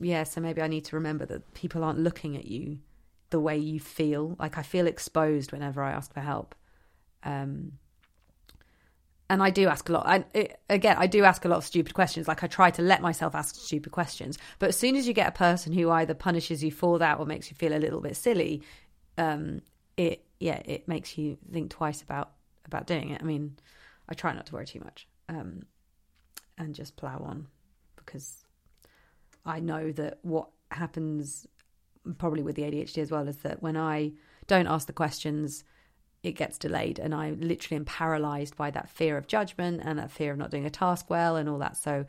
yeah, 0.00 0.24
so 0.24 0.40
maybe 0.40 0.62
I 0.62 0.68
need 0.68 0.84
to 0.86 0.96
remember 0.96 1.26
that 1.26 1.54
people 1.54 1.84
aren't 1.84 1.98
looking 1.98 2.36
at 2.36 2.46
you 2.46 2.78
the 3.30 3.40
way 3.40 3.56
you 3.56 3.80
feel. 3.80 4.36
Like 4.38 4.58
I 4.58 4.62
feel 4.62 4.86
exposed 4.86 5.52
whenever 5.52 5.82
I 5.82 5.92
ask 5.92 6.12
for 6.12 6.20
help. 6.20 6.54
Um, 7.22 7.72
and 9.30 9.42
I 9.42 9.50
do 9.50 9.68
ask 9.68 9.88
a 9.88 9.92
lot. 9.92 10.06
I, 10.06 10.24
it, 10.32 10.60
again, 10.70 10.96
I 10.98 11.06
do 11.06 11.24
ask 11.24 11.44
a 11.44 11.48
lot 11.48 11.58
of 11.58 11.64
stupid 11.64 11.92
questions. 11.94 12.26
Like 12.28 12.42
I 12.42 12.46
try 12.46 12.70
to 12.70 12.82
let 12.82 13.02
myself 13.02 13.34
ask 13.34 13.54
stupid 13.56 13.92
questions. 13.92 14.38
But 14.58 14.70
as 14.70 14.76
soon 14.76 14.96
as 14.96 15.06
you 15.06 15.12
get 15.12 15.28
a 15.28 15.32
person 15.32 15.72
who 15.72 15.90
either 15.90 16.14
punishes 16.14 16.64
you 16.64 16.70
for 16.70 16.98
that 16.98 17.18
or 17.18 17.26
makes 17.26 17.50
you 17.50 17.56
feel 17.56 17.74
a 17.74 17.78
little 17.78 18.00
bit 18.00 18.16
silly, 18.16 18.62
um, 19.18 19.60
it 19.96 20.24
yeah, 20.40 20.62
it 20.64 20.86
makes 20.88 21.18
you 21.18 21.36
think 21.52 21.70
twice 21.70 22.00
about 22.00 22.30
about 22.64 22.86
doing 22.86 23.10
it. 23.10 23.20
I 23.20 23.24
mean, 23.24 23.56
I 24.08 24.14
try 24.14 24.32
not 24.32 24.46
to 24.46 24.54
worry 24.54 24.66
too 24.66 24.80
much 24.80 25.06
um, 25.28 25.64
and 26.56 26.74
just 26.74 26.96
plow 26.96 27.18
on 27.18 27.48
because 27.96 28.44
I 29.48 29.60
know 29.60 29.90
that 29.92 30.18
what 30.22 30.50
happens 30.70 31.46
probably 32.18 32.42
with 32.42 32.56
the 32.56 32.62
ADHD 32.62 32.98
as 32.98 33.10
well 33.10 33.26
is 33.26 33.38
that 33.38 33.62
when 33.62 33.76
I 33.76 34.12
don't 34.46 34.66
ask 34.66 34.86
the 34.86 34.92
questions 34.92 35.64
it 36.22 36.32
gets 36.32 36.58
delayed 36.58 36.98
and 36.98 37.14
i 37.14 37.30
literally 37.30 37.76
am 37.76 37.84
paralyzed 37.84 38.56
by 38.56 38.70
that 38.70 38.88
fear 38.88 39.16
of 39.16 39.28
judgment 39.28 39.80
and 39.84 39.98
that 39.98 40.10
fear 40.10 40.32
of 40.32 40.38
not 40.38 40.50
doing 40.50 40.66
a 40.66 40.70
task 40.70 41.08
well 41.08 41.36
and 41.36 41.48
all 41.48 41.58
that. 41.58 41.76
So 41.76 42.04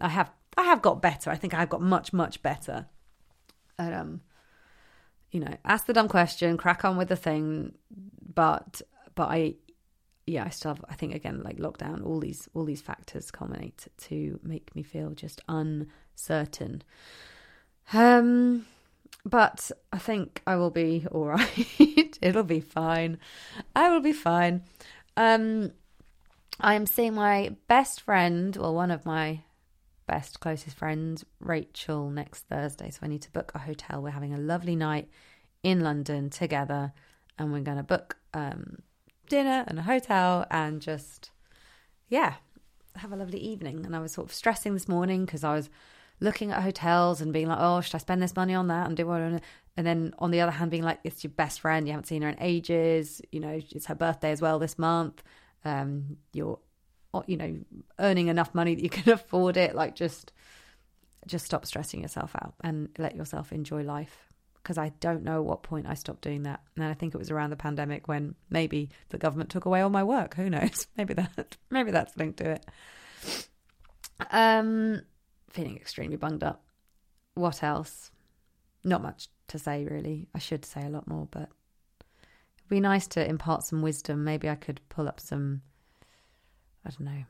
i 0.00 0.08
have 0.08 0.30
i 0.56 0.64
have 0.64 0.82
got 0.82 1.00
better. 1.00 1.30
I 1.30 1.36
think 1.36 1.54
i've 1.54 1.68
got 1.68 1.80
much 1.80 2.12
much 2.12 2.42
better 2.42 2.86
um 3.78 4.20
you 5.30 5.40
know 5.40 5.56
ask 5.64 5.86
the 5.86 5.92
dumb 5.92 6.08
question 6.08 6.56
crack 6.56 6.84
on 6.84 6.96
with 6.96 7.08
the 7.08 7.16
thing 7.16 7.72
but 8.34 8.82
but 9.14 9.28
i 9.28 9.54
yeah 10.26 10.44
i 10.44 10.48
still 10.48 10.70
have 10.72 10.84
i 10.88 10.94
think 10.94 11.14
again 11.14 11.42
like 11.42 11.56
lockdown 11.56 12.04
all 12.04 12.20
these 12.20 12.48
all 12.54 12.64
these 12.64 12.80
factors 12.80 13.30
culminate 13.30 13.86
to 13.96 14.38
make 14.42 14.74
me 14.74 14.82
feel 14.82 15.10
just 15.10 15.42
uncertain 15.48 16.82
um 17.92 18.64
but 19.24 19.70
I 19.92 19.98
think 19.98 20.42
I 20.46 20.56
will 20.56 20.70
be 20.70 21.06
all 21.12 21.26
right. 21.26 22.18
It'll 22.20 22.42
be 22.42 22.60
fine. 22.60 23.18
I 23.74 23.90
will 23.90 24.00
be 24.00 24.12
fine. 24.12 24.62
Um, 25.16 25.72
I 26.60 26.74
am 26.74 26.86
seeing 26.86 27.14
my 27.14 27.54
best 27.68 28.00
friend, 28.00 28.56
well, 28.56 28.74
one 28.74 28.90
of 28.90 29.06
my 29.06 29.40
best, 30.06 30.40
closest 30.40 30.76
friends, 30.76 31.24
Rachel, 31.40 32.10
next 32.10 32.42
Thursday. 32.48 32.90
So 32.90 33.00
I 33.02 33.06
need 33.08 33.22
to 33.22 33.30
book 33.30 33.52
a 33.54 33.60
hotel. 33.60 34.02
We're 34.02 34.10
having 34.10 34.34
a 34.34 34.38
lovely 34.38 34.76
night 34.76 35.08
in 35.62 35.80
London 35.80 36.30
together, 36.30 36.92
and 37.38 37.52
we're 37.52 37.60
going 37.60 37.76
to 37.76 37.82
book 37.82 38.16
um, 38.34 38.82
dinner 39.32 39.64
and 39.66 39.78
a 39.78 39.82
hotel 39.82 40.46
and 40.50 40.82
just, 40.82 41.30
yeah, 42.10 42.34
have 42.96 43.12
a 43.12 43.16
lovely 43.16 43.38
evening. 43.38 43.86
And 43.86 43.96
I 43.96 43.98
was 43.98 44.12
sort 44.12 44.28
of 44.28 44.34
stressing 44.34 44.74
this 44.74 44.86
morning 44.86 45.24
because 45.24 45.42
I 45.42 45.54
was 45.54 45.70
looking 46.20 46.52
at 46.52 46.62
hotels 46.62 47.22
and 47.22 47.32
being 47.32 47.48
like, 47.48 47.58
oh, 47.58 47.80
should 47.80 47.94
I 47.94 47.98
spend 47.98 48.22
this 48.22 48.36
money 48.36 48.54
on 48.54 48.66
that 48.68 48.86
and 48.86 48.94
do 48.94 49.06
what? 49.06 49.22
And 49.22 49.40
then 49.74 50.12
on 50.18 50.32
the 50.32 50.42
other 50.42 50.52
hand, 50.52 50.70
being 50.70 50.82
like, 50.82 51.00
it's 51.02 51.24
your 51.24 51.30
best 51.30 51.60
friend, 51.60 51.86
you 51.86 51.92
haven't 51.92 52.08
seen 52.08 52.20
her 52.20 52.28
in 52.28 52.36
ages. 52.40 53.22
You 53.32 53.40
know, 53.40 53.58
it's 53.70 53.86
her 53.86 53.94
birthday 53.94 54.32
as 54.32 54.42
well 54.42 54.58
this 54.58 54.78
month. 54.78 55.22
Um, 55.64 56.18
you're, 56.34 56.58
you 57.26 57.38
know, 57.38 57.56
earning 57.98 58.28
enough 58.28 58.54
money 58.54 58.74
that 58.74 58.82
you 58.82 58.90
can 58.98 59.14
afford 59.14 59.56
it. 59.56 59.74
Like, 59.74 59.94
just, 59.94 60.30
just 61.26 61.46
stop 61.46 61.64
stressing 61.64 62.02
yourself 62.02 62.32
out 62.36 62.52
and 62.62 62.90
let 62.98 63.16
yourself 63.16 63.50
enjoy 63.50 63.82
life. 63.82 64.31
Because 64.62 64.78
I 64.78 64.90
don't 65.00 65.24
know 65.24 65.42
what 65.42 65.64
point 65.64 65.86
I 65.88 65.94
stopped 65.94 66.22
doing 66.22 66.44
that, 66.44 66.60
and 66.76 66.84
I 66.84 66.94
think 66.94 67.14
it 67.14 67.18
was 67.18 67.30
around 67.30 67.50
the 67.50 67.56
pandemic 67.56 68.06
when 68.06 68.36
maybe 68.48 68.90
the 69.08 69.18
government 69.18 69.50
took 69.50 69.64
away 69.64 69.80
all 69.80 69.90
my 69.90 70.04
work. 70.04 70.34
Who 70.34 70.48
knows? 70.48 70.86
Maybe 70.96 71.14
that, 71.14 71.56
maybe 71.70 71.90
that's 71.90 72.16
linked 72.16 72.38
to 72.38 72.50
it. 72.52 72.66
Um, 74.30 75.02
feeling 75.50 75.76
extremely 75.76 76.16
bunged 76.16 76.44
up. 76.44 76.64
What 77.34 77.62
else? 77.62 78.10
Not 78.84 79.02
much 79.02 79.28
to 79.48 79.58
say, 79.58 79.84
really. 79.84 80.28
I 80.34 80.38
should 80.38 80.64
say 80.64 80.84
a 80.84 80.90
lot 80.90 81.08
more, 81.08 81.26
but 81.30 81.48
it'd 82.58 82.68
be 82.68 82.80
nice 82.80 83.06
to 83.08 83.28
impart 83.28 83.64
some 83.64 83.82
wisdom. 83.82 84.22
Maybe 84.24 84.48
I 84.48 84.54
could 84.54 84.80
pull 84.88 85.08
up 85.08 85.18
some, 85.18 85.62
I 86.84 86.90
don't 86.90 87.00
know, 87.00 87.24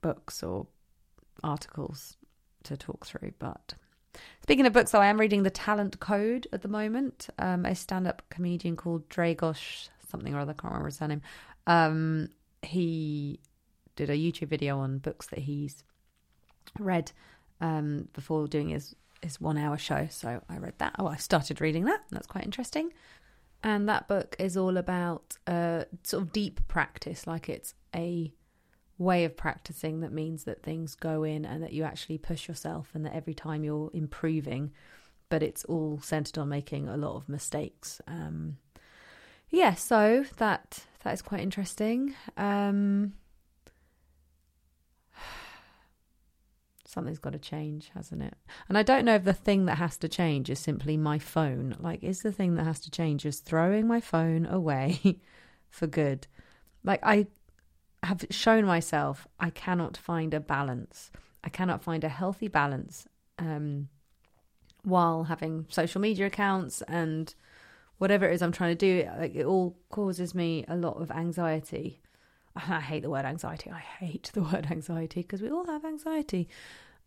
books 0.00 0.42
or 0.42 0.66
articles 1.42 2.16
to 2.64 2.76
talk 2.76 3.06
through. 3.06 3.32
But 3.38 3.74
speaking 4.42 4.66
of 4.66 4.72
books, 4.72 4.92
though, 4.92 5.00
I 5.00 5.06
am 5.06 5.18
reading 5.18 5.42
The 5.42 5.50
Talent 5.50 6.00
Code 6.00 6.46
at 6.52 6.62
the 6.62 6.68
moment. 6.68 7.28
Um, 7.38 7.64
a 7.64 7.74
stand 7.74 8.06
up 8.06 8.22
comedian 8.30 8.76
called 8.76 9.08
Dragos 9.08 9.88
something 10.14 10.34
or 10.34 10.40
other, 10.40 10.54
I 10.56 10.60
can't 10.60 10.72
remember 10.72 10.88
his 10.88 10.96
surname. 10.96 11.22
Um, 11.66 12.28
he 12.62 13.40
did 13.96 14.10
a 14.10 14.16
YouTube 14.16 14.48
video 14.48 14.78
on 14.78 14.98
books 14.98 15.26
that 15.28 15.40
he's 15.40 15.82
read 16.78 17.12
um, 17.60 18.08
before 18.12 18.46
doing 18.46 18.70
his 18.70 18.94
his 19.22 19.40
one 19.40 19.56
hour 19.56 19.78
show. 19.78 20.06
So 20.10 20.42
I 20.48 20.58
read 20.58 20.74
that. 20.78 20.96
Oh, 20.98 21.06
I 21.06 21.16
started 21.16 21.60
reading 21.60 21.84
that. 21.86 22.02
That's 22.10 22.26
quite 22.26 22.44
interesting. 22.44 22.92
And 23.62 23.88
that 23.88 24.06
book 24.06 24.36
is 24.38 24.56
all 24.56 24.76
about 24.76 25.38
uh, 25.46 25.84
sort 26.02 26.22
of 26.22 26.32
deep 26.32 26.60
practice, 26.68 27.26
like 27.26 27.48
it's 27.48 27.74
a 27.96 28.32
way 29.04 29.24
of 29.24 29.36
practicing 29.36 30.00
that 30.00 30.12
means 30.12 30.44
that 30.44 30.62
things 30.62 30.94
go 30.94 31.22
in 31.22 31.44
and 31.44 31.62
that 31.62 31.72
you 31.72 31.84
actually 31.84 32.18
push 32.18 32.48
yourself 32.48 32.90
and 32.94 33.04
that 33.06 33.14
every 33.14 33.34
time 33.34 33.62
you're 33.62 33.90
improving, 33.92 34.72
but 35.28 35.42
it's 35.42 35.64
all 35.66 36.00
centered 36.02 36.38
on 36.38 36.48
making 36.48 36.88
a 36.88 36.96
lot 36.96 37.16
of 37.16 37.28
mistakes. 37.28 38.00
Um, 38.08 38.56
yeah, 39.50 39.74
so 39.74 40.24
that 40.38 40.84
that 41.04 41.12
is 41.14 41.22
quite 41.22 41.40
interesting. 41.40 42.14
Um, 42.36 43.12
something's 46.86 47.18
got 47.18 47.34
to 47.34 47.38
change, 47.38 47.90
hasn't 47.94 48.22
it? 48.22 48.34
And 48.68 48.76
I 48.76 48.82
don't 48.82 49.04
know 49.04 49.14
if 49.14 49.24
the 49.24 49.32
thing 49.32 49.66
that 49.66 49.78
has 49.78 49.96
to 49.98 50.08
change 50.08 50.50
is 50.50 50.58
simply 50.58 50.96
my 50.96 51.18
phone. 51.18 51.76
Like, 51.78 52.02
is 52.02 52.22
the 52.22 52.32
thing 52.32 52.56
that 52.56 52.64
has 52.64 52.80
to 52.80 52.90
change 52.90 53.22
just 53.22 53.44
throwing 53.44 53.86
my 53.86 54.00
phone 54.00 54.46
away 54.46 55.20
for 55.70 55.86
good? 55.86 56.26
Like, 56.82 57.00
I 57.02 57.28
have 58.04 58.24
shown 58.30 58.64
myself 58.64 59.26
I 59.38 59.50
cannot 59.50 59.96
find 59.96 60.34
a 60.34 60.40
balance. 60.40 61.10
I 61.42 61.48
cannot 61.48 61.82
find 61.82 62.04
a 62.04 62.08
healthy 62.08 62.48
balance 62.48 63.06
um, 63.38 63.88
while 64.82 65.24
having 65.24 65.66
social 65.68 66.00
media 66.00 66.26
accounts 66.26 66.82
and 66.82 67.34
whatever 67.98 68.26
it 68.28 68.34
is 68.34 68.42
I'm 68.42 68.52
trying 68.52 68.76
to 68.76 69.02
do. 69.02 69.08
Like, 69.18 69.34
it 69.34 69.44
all 69.44 69.76
causes 69.90 70.34
me 70.34 70.64
a 70.68 70.76
lot 70.76 71.00
of 71.00 71.10
anxiety. 71.10 72.00
I 72.56 72.80
hate 72.80 73.02
the 73.02 73.10
word 73.10 73.24
anxiety. 73.24 73.70
I 73.70 73.80
hate 73.80 74.30
the 74.32 74.42
word 74.52 74.68
anxiety 74.70 75.22
because 75.22 75.42
we 75.42 75.50
all 75.50 75.66
have 75.66 75.84
anxiety. 75.84 76.48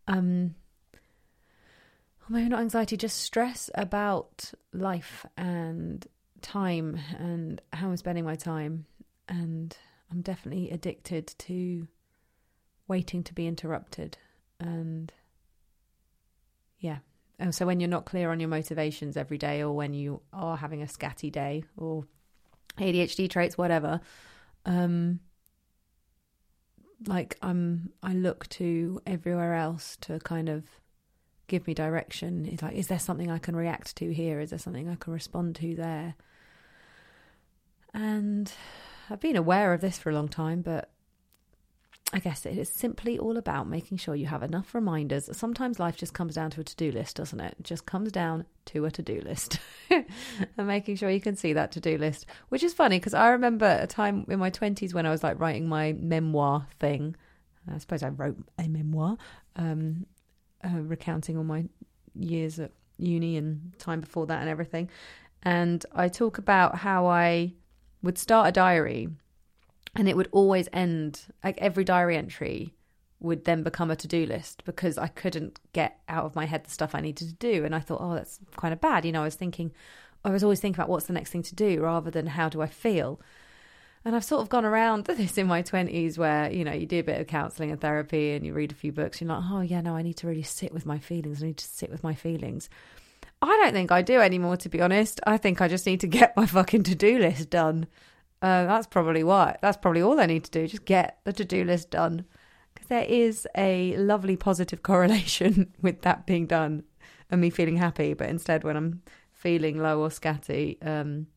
Um, 0.08 0.56
or 0.94 2.34
maybe 2.34 2.50
not 2.50 2.62
anxiety, 2.62 2.98
just 2.98 3.18
stress 3.18 3.70
about 3.75 4.51
life 4.74 5.25
and 5.38 6.06
time 6.42 7.00
and 7.18 7.62
how 7.74 7.89
I'm 7.89 7.98
spending 7.98 8.25
my 8.25 8.36
time. 8.36 8.86
And 9.30 9.75
I'm 10.12 10.22
definitely 10.22 10.72
addicted 10.72 11.34
to 11.40 11.88
waiting 12.88 13.24
to 13.24 13.34
be 13.34 13.48
interrupted. 13.48 14.18
And 14.60 15.12
yeah. 16.80 17.00
And 17.40 17.54
so 17.54 17.66
when 17.66 17.80
you're 17.80 17.90
not 17.90 18.06
clear 18.06 18.32
on 18.32 18.40
your 18.40 18.50
motivations 18.50 19.18
every 19.18 19.38
day, 19.38 19.62
or 19.62 19.74
when 19.74 19.94
you 19.94 20.22
are 20.34 20.58
having 20.58 20.82
a 20.82 20.86
scatty 20.86 21.32
day, 21.32 21.64
or 21.76 22.06
ADHD 22.80 23.30
traits, 23.30 23.58
whatever, 23.58 24.02
um, 24.66 25.20
like 27.06 27.38
I'm 27.42 27.92
I 28.02 28.14
look 28.14 28.48
to 28.50 29.02
everywhere 29.06 29.54
else 29.54 29.98
to 30.02 30.20
kind 30.20 30.50
of 30.50 30.64
give 31.48 31.68
me 31.68 31.74
direction. 31.74 32.46
It's 32.46 32.64
like, 32.64 32.76
is 32.76 32.88
there 32.88 33.00
something 33.00 33.30
I 33.30 33.38
can 33.38 33.56
react 33.56 33.96
to 33.98 34.14
here? 34.14 34.40
Is 34.40 34.50
there 34.50 34.60
something 34.60 34.90
I 34.90 34.96
can 34.96 35.14
respond 35.14 35.56
to 35.58 35.76
there? 35.76 36.16
And 37.94 38.52
I've 39.10 39.20
been 39.20 39.36
aware 39.36 39.74
of 39.74 39.82
this 39.82 39.98
for 39.98 40.10
a 40.10 40.14
long 40.14 40.28
time, 40.28 40.62
but 40.62 40.90
I 42.14 42.20
guess 42.20 42.46
it 42.46 42.58
is 42.58 42.70
simply 42.70 43.20
all 43.20 43.36
about 43.36 43.68
making 43.68 43.98
sure 43.98 44.16
you 44.16 44.28
have 44.28 44.42
enough 44.42 44.74
reminders. 44.74 45.30
Sometimes 45.36 45.80
life 45.80 45.98
just 45.98 46.14
comes 46.14 46.36
down 46.36 46.52
to 46.52 46.62
a 46.62 46.64
to 46.64 46.76
do 46.78 46.92
list, 46.92 47.18
doesn't 47.18 47.40
it? 47.40 47.58
Just 47.62 47.86
comes 47.86 48.14
down 48.14 48.46
to 48.68 48.86
a 48.86 48.92
to 48.92 49.02
do 49.02 49.22
list 49.22 49.60
and 49.90 50.06
making 50.68 50.96
sure 50.96 51.10
you 51.10 51.20
can 51.20 51.36
see 51.36 51.52
that 51.54 51.74
to 51.74 51.82
do 51.82 51.98
list, 51.98 52.26
which 52.48 52.64
is 52.64 52.74
funny 52.74 52.98
because 52.98 53.14
I 53.14 53.30
remember 53.30 53.80
a 53.82 53.88
time 53.88 54.26
in 54.30 54.40
my 54.40 54.50
20s 54.50 54.94
when 54.94 55.06
I 55.06 55.10
was 55.10 55.22
like 55.22 55.40
writing 55.40 55.68
my 55.68 55.94
memoir 55.94 56.68
thing. 56.80 57.16
I 57.70 57.78
suppose 57.78 58.04
I 58.04 58.10
wrote 58.10 58.38
a 58.58 58.70
memoir, 58.70 59.18
um, 59.58 60.06
uh, 60.64 60.80
recounting 60.80 61.38
all 61.38 61.44
my 61.44 61.66
years 62.16 62.58
at 62.58 62.72
uni 62.98 63.36
and 63.36 63.74
time 63.80 64.00
before 64.00 64.28
that 64.28 64.40
and 64.40 64.50
everything. 64.50 64.90
And 65.44 65.86
I 65.94 66.08
talk 66.08 66.38
about 66.38 66.78
how 66.78 67.08
I 67.08 67.54
would 68.01 68.18
start 68.18 68.48
a 68.48 68.51
diary 68.51 69.10
and 69.96 70.08
it 70.08 70.16
would 70.16 70.30
always 70.32 70.70
end 70.72 71.22
like 71.44 71.58
every 71.58 71.84
diary 71.84 72.16
entry 72.16 72.74
would 73.20 73.46
then 73.46 73.63
become 73.63 73.89
a 73.89 73.96
to-do 73.96 74.25
list 74.25 74.63
because 74.63 74.98
I 74.98 75.08
couldn't 75.08 75.60
get 75.74 76.00
out 76.08 76.25
of 76.25 76.36
my 76.36 76.46
head 76.46 76.66
the 76.66 76.70
stuff 76.70 76.94
I 76.94 77.01
needed 77.01 77.27
to 77.30 77.34
do. 77.34 77.66
And 77.66 77.74
I 77.74 77.80
thought 77.80 78.01
oh 78.01 78.13
that's 78.13 78.39
kind 78.56 78.74
of 78.74 78.82
bad. 78.82 79.06
You 79.06 79.12
know 79.12 79.22
I 79.22 79.25
was 79.25 79.36
thinking 79.36 79.72
I 80.24 80.30
was 80.30 80.44
always 80.44 80.60
thinking 80.60 80.80
about 80.80 80.89
what's 80.89 81.08
the 81.08 81.13
next 81.13 81.32
thing 81.32 81.44
to 81.44 81.56
do 81.56 81.82
rather 81.82 82.12
than 82.12 82.27
how 82.27 82.50
do 82.50 82.62
I 82.62 82.68
feel. 82.68 83.20
And 84.06 84.16
I've 84.16 84.24
sort 84.24 84.42
of 84.42 84.50
gone 84.50 84.66
around 84.66 85.06
this 85.06 85.38
in 85.38 85.48
my 85.48 85.63
20s 85.63 86.18
where 86.18 86.51
you 86.51 86.63
know 86.63 86.74
you 86.74 86.86
do 86.86 87.00
a 87.00 87.04
bit 87.04 87.20
of 87.20 87.27
counseling 87.27 87.72
and 87.72 87.82
therapy 87.82 88.34
and 88.34 88.46
you 88.46 88.54
read 88.54 88.72
a 88.72 88.75
few 88.75 88.92
books. 88.92 89.20
You're 89.20 89.30
like 89.30 89.44
oh 89.50 89.62
yeah 89.62 89.82
no 89.82 89.96
I 89.96 90.04
need 90.04 90.18
to 90.18 90.27
really 90.27 90.44
sit 90.44 90.74
with 90.74 90.86
my 90.86 91.00
feelings. 91.00 91.42
I 91.42 91.48
need 91.48 91.58
to 91.58 91.66
sit 91.66 91.89
with 91.89 92.04
my 92.04 92.13
feelings 92.13 92.70
I 93.41 93.48
don't 93.58 93.74
think 93.74 93.91
I 93.91 94.01
do 94.01 94.20
anymore 94.20 94.58
to 94.58 94.70
be 94.70 94.82
honest 94.82 95.20
I 95.27 95.38
think 95.38 95.62
I 95.62 95.67
just 95.67 95.86
need 95.86 96.00
to 96.01 96.08
get 96.20 96.36
my 96.36 96.46
fucking 96.46 96.84
to-do 96.84 97.20
list 97.20 97.50
done 97.50 97.88
uh, 98.41 98.65
that's 98.65 98.88
probably 98.88 99.24
why. 99.24 99.57
That's 99.62 99.77
probably 99.77 100.01
all 100.01 100.20
I 100.20 100.25
need 100.25 100.44
to 100.44 100.51
do. 100.51 100.68
Just 100.68 100.85
get 100.85 101.20
the 101.24 101.33
to 101.33 101.46
do 101.46 101.64
list 101.64 101.92
done. 101.92 102.25
Because 102.74 102.88
there 102.90 103.05
is 103.05 103.48
a 103.55 103.98
lovely 103.98 104.35
positive 104.35 104.83
correlation 104.83 105.74
with 105.81 106.01
that 106.01 106.27
being 106.27 106.46
done 106.46 106.83
and 107.31 107.42
me 107.42 107.50
feeling 107.50 107.77
happy. 107.77 108.14
But 108.14 108.29
instead, 108.29 108.64
when 108.64 108.77
I'm 108.77 109.01
feeling 109.31 109.79
low 109.79 110.01
or 110.01 110.09
scatty, 110.09 110.77
um, 110.85 111.27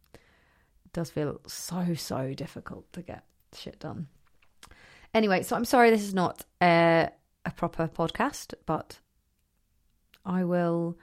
it 0.84 0.92
does 0.92 1.10
feel 1.10 1.40
so, 1.46 1.94
so 1.94 2.34
difficult 2.34 2.92
to 2.92 3.02
get 3.02 3.24
shit 3.56 3.78
done. 3.78 4.08
Anyway, 5.14 5.42
so 5.42 5.56
I'm 5.56 5.64
sorry 5.64 5.90
this 5.90 6.02
is 6.02 6.14
not 6.14 6.44
a, 6.62 7.08
a 7.46 7.50
proper 7.50 7.88
podcast, 7.88 8.54
but 8.66 9.00
I 10.24 10.44
will. 10.44 10.98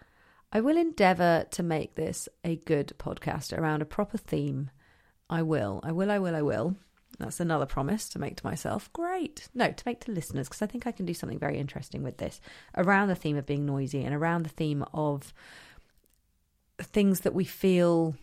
I 0.51 0.61
will 0.61 0.77
endeavour 0.77 1.45
to 1.51 1.63
make 1.63 1.95
this 1.95 2.29
a 2.43 2.55
good 2.55 2.93
podcast 2.97 3.57
around 3.57 3.81
a 3.81 3.85
proper 3.85 4.17
theme 4.17 4.71
I 5.29 5.41
will. 5.41 5.81
I 5.83 5.91
will, 5.91 6.09
I 6.09 6.19
will, 6.19 6.35
I 6.35 6.41
will. 6.41 6.77
That's 7.19 7.39
another 7.39 7.65
promise 7.65 8.07
to 8.09 8.19
make 8.19 8.37
to 8.37 8.45
myself. 8.45 8.91
Great. 8.93 9.47
No, 9.53 9.71
to 9.71 9.83
make 9.85 10.01
to 10.01 10.11
listeners, 10.11 10.47
because 10.47 10.61
I 10.61 10.67
think 10.67 10.85
I 10.85 10.91
can 10.91 11.05
do 11.05 11.13
something 11.13 11.39
very 11.39 11.57
interesting 11.57 12.03
with 12.03 12.17
this 12.17 12.39
around 12.75 13.09
the 13.09 13.15
theme 13.15 13.37
of 13.37 13.45
being 13.45 13.65
noisy 13.65 14.03
and 14.03 14.13
around 14.13 14.43
the 14.43 14.49
theme 14.49 14.85
of 14.93 15.33
things 16.79 17.21
that 17.21 17.33
we 17.33 17.43
feel 17.43 18.15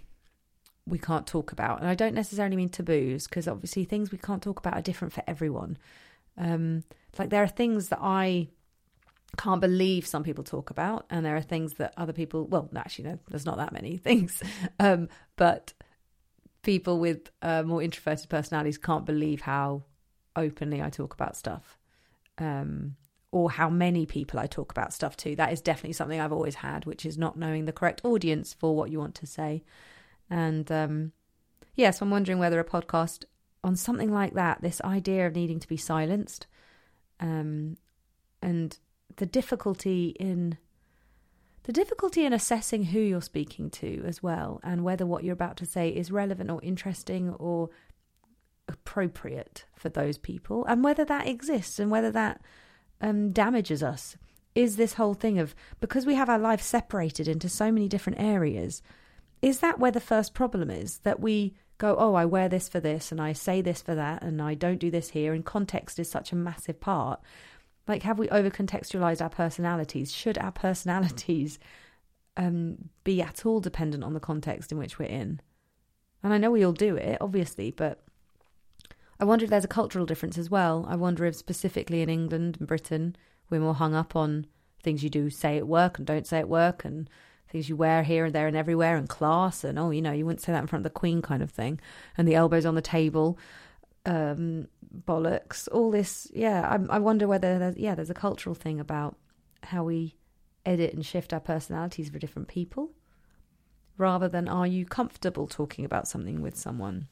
we 0.87 0.99
can't 0.99 1.27
talk 1.27 1.51
about. 1.51 1.81
And 1.81 1.89
I 1.89 1.95
don't 1.95 2.15
necessarily 2.15 2.57
mean 2.57 2.69
taboos, 2.69 3.27
because 3.27 3.49
obviously 3.49 3.85
things 3.85 4.13
we 4.13 4.19
can't 4.19 4.43
talk 4.43 4.61
about 4.61 4.75
are 4.75 4.83
different 4.83 5.13
for 5.13 5.25
everyone. 5.27 5.77
Um, 6.39 6.85
like 7.19 7.31
there 7.31 7.43
are 7.43 7.49
things 7.49 7.89
that 7.89 8.01
I 8.01 8.49
can't 9.37 9.61
believe 9.61 10.07
some 10.07 10.23
people 10.23 10.45
talk 10.45 10.71
about, 10.71 11.07
and 11.11 11.25
there 11.25 11.37
are 11.37 11.43
things 11.43 11.75
that 11.75 11.95
other 11.97 12.13
people, 12.13 12.47
well, 12.47 12.69
actually, 12.77 13.11
no, 13.11 13.19
there's 13.29 13.47
not 13.47 13.59
that 13.59 13.73
many 13.73 13.97
things. 14.09 14.43
Um, 14.79 15.09
but 15.37 15.73
people 16.63 16.99
with 16.99 17.31
uh, 17.43 17.63
more 17.63 17.83
introverted 17.83 18.29
personalities 18.29 18.79
can't 18.79 19.05
believe 19.05 19.43
how 19.43 19.85
openly 20.37 20.83
I 20.83 20.91
talk 20.91 21.15
about 21.15 21.37
stuff. 21.37 21.79
Um, 22.39 22.97
or 23.35 23.51
how 23.51 23.69
many 23.69 24.07
people 24.07 24.39
I 24.39 24.47
talk 24.47 24.71
about 24.71 24.93
stuff 24.93 25.17
to. 25.19 25.35
That 25.35 25.53
is 25.53 25.61
definitely 25.61 25.95
something 25.95 26.21
I've 26.21 26.33
always 26.33 26.55
had, 26.55 26.87
which 26.87 27.05
is 27.05 27.19
not 27.19 27.37
knowing 27.37 27.65
the 27.65 27.73
correct 27.73 28.01
audience 28.05 28.55
for 28.55 28.77
what 28.77 28.93
you 28.93 29.01
want 29.01 29.17
to 29.17 29.27
say. 29.27 29.65
And 30.31 30.71
um, 30.71 31.13
yes, 31.75 31.75
yeah, 31.75 31.91
so 31.91 32.05
I'm 32.05 32.11
wondering 32.11 32.39
whether 32.39 32.61
a 32.61 32.65
podcast 32.65 33.25
on 33.65 33.75
something 33.75 34.13
like 34.13 34.35
that, 34.35 34.63
this 34.63 34.81
idea 34.83 35.27
of 35.27 35.35
needing 35.35 35.59
to 35.59 35.67
be 35.67 35.77
silenced, 35.77 36.47
um, 37.19 37.77
and 38.41 38.79
the 39.17 39.27
difficulty 39.27 40.09
in 40.19 40.59
the 41.65 41.73
difficulty 41.73 42.27
in 42.27 42.35
assessing 42.35 42.85
who 42.85 43.01
you're 43.01 43.23
speaking 43.23 43.71
to 43.71 44.03
as 44.07 44.23
well, 44.23 44.61
and 44.63 44.85
whether 44.85 45.07
what 45.07 45.25
you're 45.25 45.33
about 45.33 45.57
to 45.59 45.67
say 45.67 45.89
is 45.89 46.11
relevant 46.11 46.51
or 46.51 46.61
interesting 46.63 47.31
or 47.31 47.71
appropriate 48.69 49.65
for 49.75 49.89
those 49.89 50.19
people, 50.19 50.65
and 50.67 50.85
whether 50.85 51.05
that 51.07 51.27
exists 51.27 51.79
and 51.79 51.91
whether 51.91 52.11
that 52.11 52.41
um, 53.01 53.33
damages 53.33 53.83
us. 53.83 54.17
Is 54.55 54.77
this 54.77 54.95
whole 54.95 55.15
thing 55.15 55.39
of 55.39 55.55
because 55.81 56.07
we 56.07 56.15
have 56.15 56.29
our 56.29 56.39
lives 56.39 56.65
separated 56.65 57.27
into 57.27 57.49
so 57.49 57.73
many 57.73 57.89
different 57.89 58.21
areas, 58.21 58.83
is 59.43 59.61
that 59.61 59.81
where 59.81 59.91
the 59.91 60.01
first 60.01 60.33
problem 60.33 60.71
is? 60.71 60.99
That 60.99 61.19
we 61.19 61.55
go, 61.79 61.97
oh, 61.99 62.15
I 62.15 62.25
wear 62.25 62.49
this 62.49 62.69
for 62.69 62.79
this, 62.79 63.11
and 63.11 63.21
I 63.21 63.33
say 63.33 63.63
this 63.63 63.83
for 63.83 63.95
that, 63.95 64.23
and 64.23 64.41
I 64.41 64.55
don't 64.55 64.79
do 64.79 64.91
this 64.91 65.11
here, 65.11 65.33
and 65.33 65.45
context 65.45 65.99
is 65.99 66.11
such 66.11 66.31
a 66.31 66.37
massive 66.37 66.79
part 66.79 67.21
like, 67.87 68.03
have 68.03 68.19
we 68.19 68.29
over 68.31 68.51
contextualized 68.51 69.21
our 69.21 69.29
personalities? 69.29 70.13
Should 70.13 70.39
our 70.39 70.53
personalities 70.67 71.59
um, 72.37 72.91
be 73.05 73.21
at 73.23 73.45
all 73.45 73.61
dependent 73.61 74.05
on 74.05 74.15
the 74.15 74.21
context 74.21 74.73
in 74.73 74.79
which 74.79 74.99
we're 74.99 75.07
in? 75.07 75.41
And 76.23 76.33
I 76.33 76.39
know 76.39 76.51
we 76.51 76.65
all 76.65 76.73
do 76.73 76.97
it, 76.97 77.19
obviously, 77.21 77.71
but 77.71 78.03
I 79.21 79.25
wonder 79.25 79.45
if 79.45 79.51
there's 79.51 79.65
a 79.65 79.69
cultural 79.69 80.07
difference 80.07 80.39
as 80.39 80.51
well. 80.51 80.87
I 80.89 80.97
wonder 80.97 81.25
if 81.27 81.37
specifically 81.37 82.03
in 82.03 82.09
England 82.09 82.57
and 82.59 82.67
Britain, 82.67 83.17
we're 83.51 83.61
more 83.61 83.75
hung 83.75 83.95
up 83.95 84.17
on 84.17 84.47
things 84.83 85.03
you 85.03 85.11
do 85.11 85.31
say 85.31 85.57
at 85.57 85.69
work 85.69 85.99
and 85.99 86.07
don't 86.07 86.27
say 86.27 86.39
at 86.39 86.49
work 86.49 86.85
and 86.85 87.09
things 87.49 87.69
you 87.69 87.77
wear 87.77 88.03
here 88.03 88.25
and 88.25 88.35
there 88.35 88.47
and 88.47 88.57
everywhere 88.57 88.97
and 88.97 89.09
class 89.09 89.65
and 89.65 89.79
oh 89.79 89.91
you 89.91 90.03
know 90.03 90.13
you 90.13 90.27
wouldn't 90.27 90.41
say 90.41 90.53
that 90.53 90.61
in 90.61 90.67
front 90.67 90.81
of 90.81 90.93
the 90.93 90.99
queen 90.99 91.23
kind 91.23 91.43
of 91.43 91.51
thing 91.51 91.81
and 92.19 92.27
the 92.27 92.35
elbows 92.35 92.67
on 92.67 92.75
the 92.75 92.83
table 92.83 93.39
um, 94.07 94.69
bollocks, 95.07 95.69
all 95.73 95.91
this. 95.91 96.31
Yeah, 96.35 96.69
I, 96.69 96.97
I 96.97 96.99
wonder 96.99 97.27
whether 97.27 97.59
there's, 97.59 97.77
yeah, 97.77 97.95
there's 97.95 98.11
a 98.11 98.15
cultural 98.15 98.55
thing 98.55 98.81
about 98.81 99.17
how 99.63 99.85
we 99.85 100.17
edit 100.67 100.95
and 100.95 101.05
shift 101.05 101.33
our 101.33 101.41
personalities 101.41 102.09
for 102.09 102.19
different 102.19 102.49
people, 102.49 102.91
rather 103.99 104.29
than 104.29 104.49
are 104.49 104.67
you 104.67 104.85
comfortable 104.85 105.47
talking 105.47 105.85
about 105.85 106.09
something 106.09 106.43
with 106.43 106.57
someone, 106.57 107.09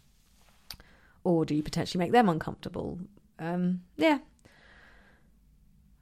or 1.24 1.44
do 1.44 1.54
you 1.54 1.62
potentially 1.62 1.98
make 1.98 2.12
them 2.12 2.28
uncomfortable? 2.28 2.98
Um, 3.38 3.82
yeah. 3.96 4.18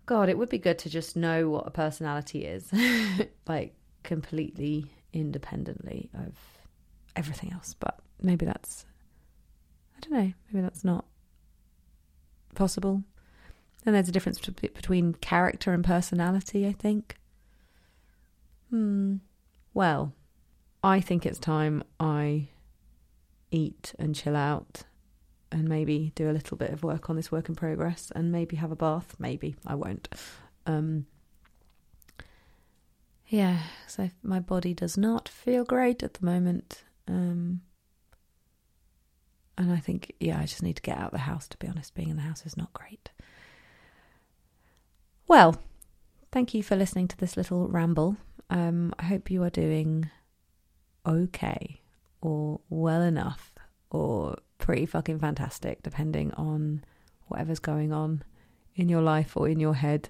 God, 0.07 0.29
it 0.29 0.37
would 0.37 0.49
be 0.49 0.59
good 0.59 0.79
to 0.81 0.91
just 0.91 1.17
know 1.17 1.49
what 1.49 1.69
a 1.69 1.71
personality 1.71 2.45
is, 2.45 2.73
like 3.47 3.75
completely 4.03 4.87
independently 5.13 6.11
of 6.15 6.35
everything 7.15 7.53
else. 7.53 7.75
But 7.79 8.01
maybe 8.21 8.45
that's 8.45 8.87
I 10.01 10.09
don't 10.09 10.19
know, 10.19 10.33
maybe 10.51 10.63
that's 10.63 10.85
not 10.85 11.05
possible. 12.55 13.03
And 13.85 13.95
there's 13.95 14.09
a 14.09 14.13
difference 14.13 14.39
between 14.39 15.15
character 15.15 15.73
and 15.73 15.85
personality, 15.85 16.67
I 16.67 16.73
think. 16.73 17.17
Hmm. 18.71 19.17
Well, 19.73 20.13
I 20.83 21.01
think 21.01 21.25
it's 21.25 21.39
time 21.39 21.83
I 21.99 22.49
eat 23.51 23.95
and 23.99 24.15
chill 24.15 24.37
out 24.37 24.83
and 25.53 25.69
maybe 25.69 26.13
do 26.15 26.31
a 26.31 26.33
little 26.33 26.57
bit 26.57 26.71
of 26.71 26.83
work 26.83 27.11
on 27.11 27.17
this 27.17 27.33
work 27.33 27.49
in 27.49 27.55
progress 27.55 28.13
and 28.15 28.31
maybe 28.31 28.57
have 28.57 28.71
a 28.71 28.77
bath. 28.77 29.17
Maybe 29.19 29.57
I 29.67 29.75
won't. 29.75 30.09
Um, 30.67 31.07
yeah, 33.27 33.59
so 33.87 34.11
my 34.23 34.41
body 34.41 34.75
does 34.75 34.97
not 34.97 35.29
feel 35.29 35.65
great 35.65 36.03
at 36.03 36.15
the 36.15 36.27
moment. 36.27 36.85
Um, 37.09 37.63
and 39.61 39.73
I 39.73 39.77
think, 39.77 40.15
yeah, 40.19 40.39
I 40.41 40.47
just 40.47 40.63
need 40.63 40.77
to 40.77 40.83
get 40.83 40.97
out 40.97 41.09
of 41.09 41.13
the 41.13 41.19
house, 41.19 41.47
to 41.49 41.59
be 41.59 41.69
honest. 41.69 41.95
Being 41.95 42.09
in 42.09 42.17
the 42.17 42.23
house 42.23 42.47
is 42.47 42.57
not 42.57 42.73
great. 42.73 43.11
Well, 45.29 45.61
thank 46.33 46.55
you 46.55 46.63
for 46.63 46.77
listening 46.77 47.09
to 47.09 47.17
this 47.19 47.37
little 47.37 47.69
ramble. 47.69 48.17
Um, 48.49 48.95
I 48.99 49.05
hope 49.05 49.31
you 49.31 49.43
are 49.43 49.51
doing 49.51 50.09
okay 51.07 51.83
or 52.23 52.61
well 52.71 53.03
enough 53.03 53.53
or 53.91 54.39
pretty 54.57 54.87
fucking 54.87 55.19
fantastic, 55.19 55.83
depending 55.83 56.33
on 56.33 56.83
whatever's 57.27 57.59
going 57.59 57.93
on 57.93 58.23
in 58.77 58.89
your 58.89 59.03
life 59.03 59.37
or 59.37 59.47
in 59.47 59.61
your 59.61 59.75
head. 59.75 60.09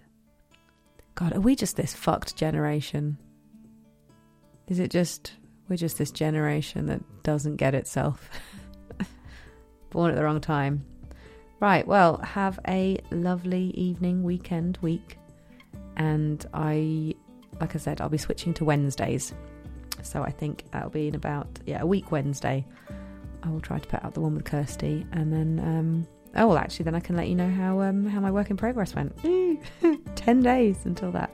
God, 1.17 1.35
are 1.35 1.41
we 1.41 1.57
just 1.57 1.75
this 1.75 1.93
fucked 1.93 2.37
generation? 2.37 3.19
Is 4.69 4.79
it 4.79 4.93
just, 4.93 5.33
we're 5.69 5.77
just 5.77 5.99
this 5.99 6.13
generation 6.13 6.87
that 6.87 7.03
doesn't 7.25 7.57
get 7.57 7.75
itself? 7.75 8.31
Born 9.91 10.11
at 10.11 10.17
the 10.17 10.25
wrong 10.25 10.41
time. 10.41 10.85
Right, 11.61 11.87
well, 11.87 12.19
have 12.19 12.59
a 12.67 12.99
lovely 13.11 13.71
evening, 13.71 14.23
weekend, 14.23 14.79
week. 14.81 15.19
And 15.97 16.45
I, 16.55 17.15
like 17.61 17.75
I 17.75 17.79
said, 17.79 18.01
I'll 18.01 18.09
be 18.09 18.17
switching 18.17 18.55
to 18.55 18.65
Wednesdays. 18.65 19.35
So 20.03 20.23
I 20.23 20.31
think 20.31 20.65
that'll 20.71 20.91
be 20.91 21.09
in 21.09 21.15
about, 21.15 21.47
yeah, 21.67 21.83
a 21.83 21.87
week 21.87 22.11
Wednesday. 22.11 22.65
I 23.43 23.51
will 23.51 23.61
try 23.61 23.79
to 23.79 23.89
put 23.89 24.03
out 24.05 24.15
the 24.15 24.21
one 24.21 24.35
with 24.35 24.45
Kirsty, 24.45 25.07
and 25.13 25.33
then 25.33 25.61
um, 25.61 26.07
oh 26.37 26.49
well, 26.49 26.59
actually, 26.59 26.85
then 26.85 26.95
I 26.95 27.01
can 27.01 27.17
let 27.17 27.29
you 27.29 27.35
know 27.35 27.49
how 27.49 27.81
um, 27.81 28.07
how 28.07 28.21
my 28.21 28.31
work 28.31 28.51
in 28.51 28.57
progress 28.57 28.95
went. 28.95 29.17
Ten 30.17 30.43
days 30.43 30.85
until 30.85 31.11
that. 31.13 31.31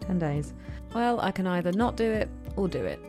Ten 0.00 0.18
days. 0.18 0.52
Well, 0.94 1.20
I 1.20 1.30
can 1.30 1.46
either 1.46 1.72
not 1.72 1.96
do 1.96 2.10
it 2.10 2.28
or 2.56 2.68
do 2.68 2.84
it 2.84 3.00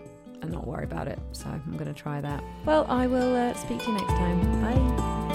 and 0.42 0.52
not 0.52 0.68
worry 0.68 0.84
about 0.84 1.08
it. 1.08 1.20
So 1.32 1.46
I'm 1.48 1.74
going 1.74 1.94
to 1.94 2.00
try 2.00 2.22
that. 2.22 2.44
Well, 2.66 2.86
I 2.90 3.08
will 3.08 3.36
uh, 3.36 3.54
speak 3.54 3.80
to 3.84 3.92
you 3.92 3.98
next 3.98 4.14
time. 4.14 4.62
Bye. 4.62 5.27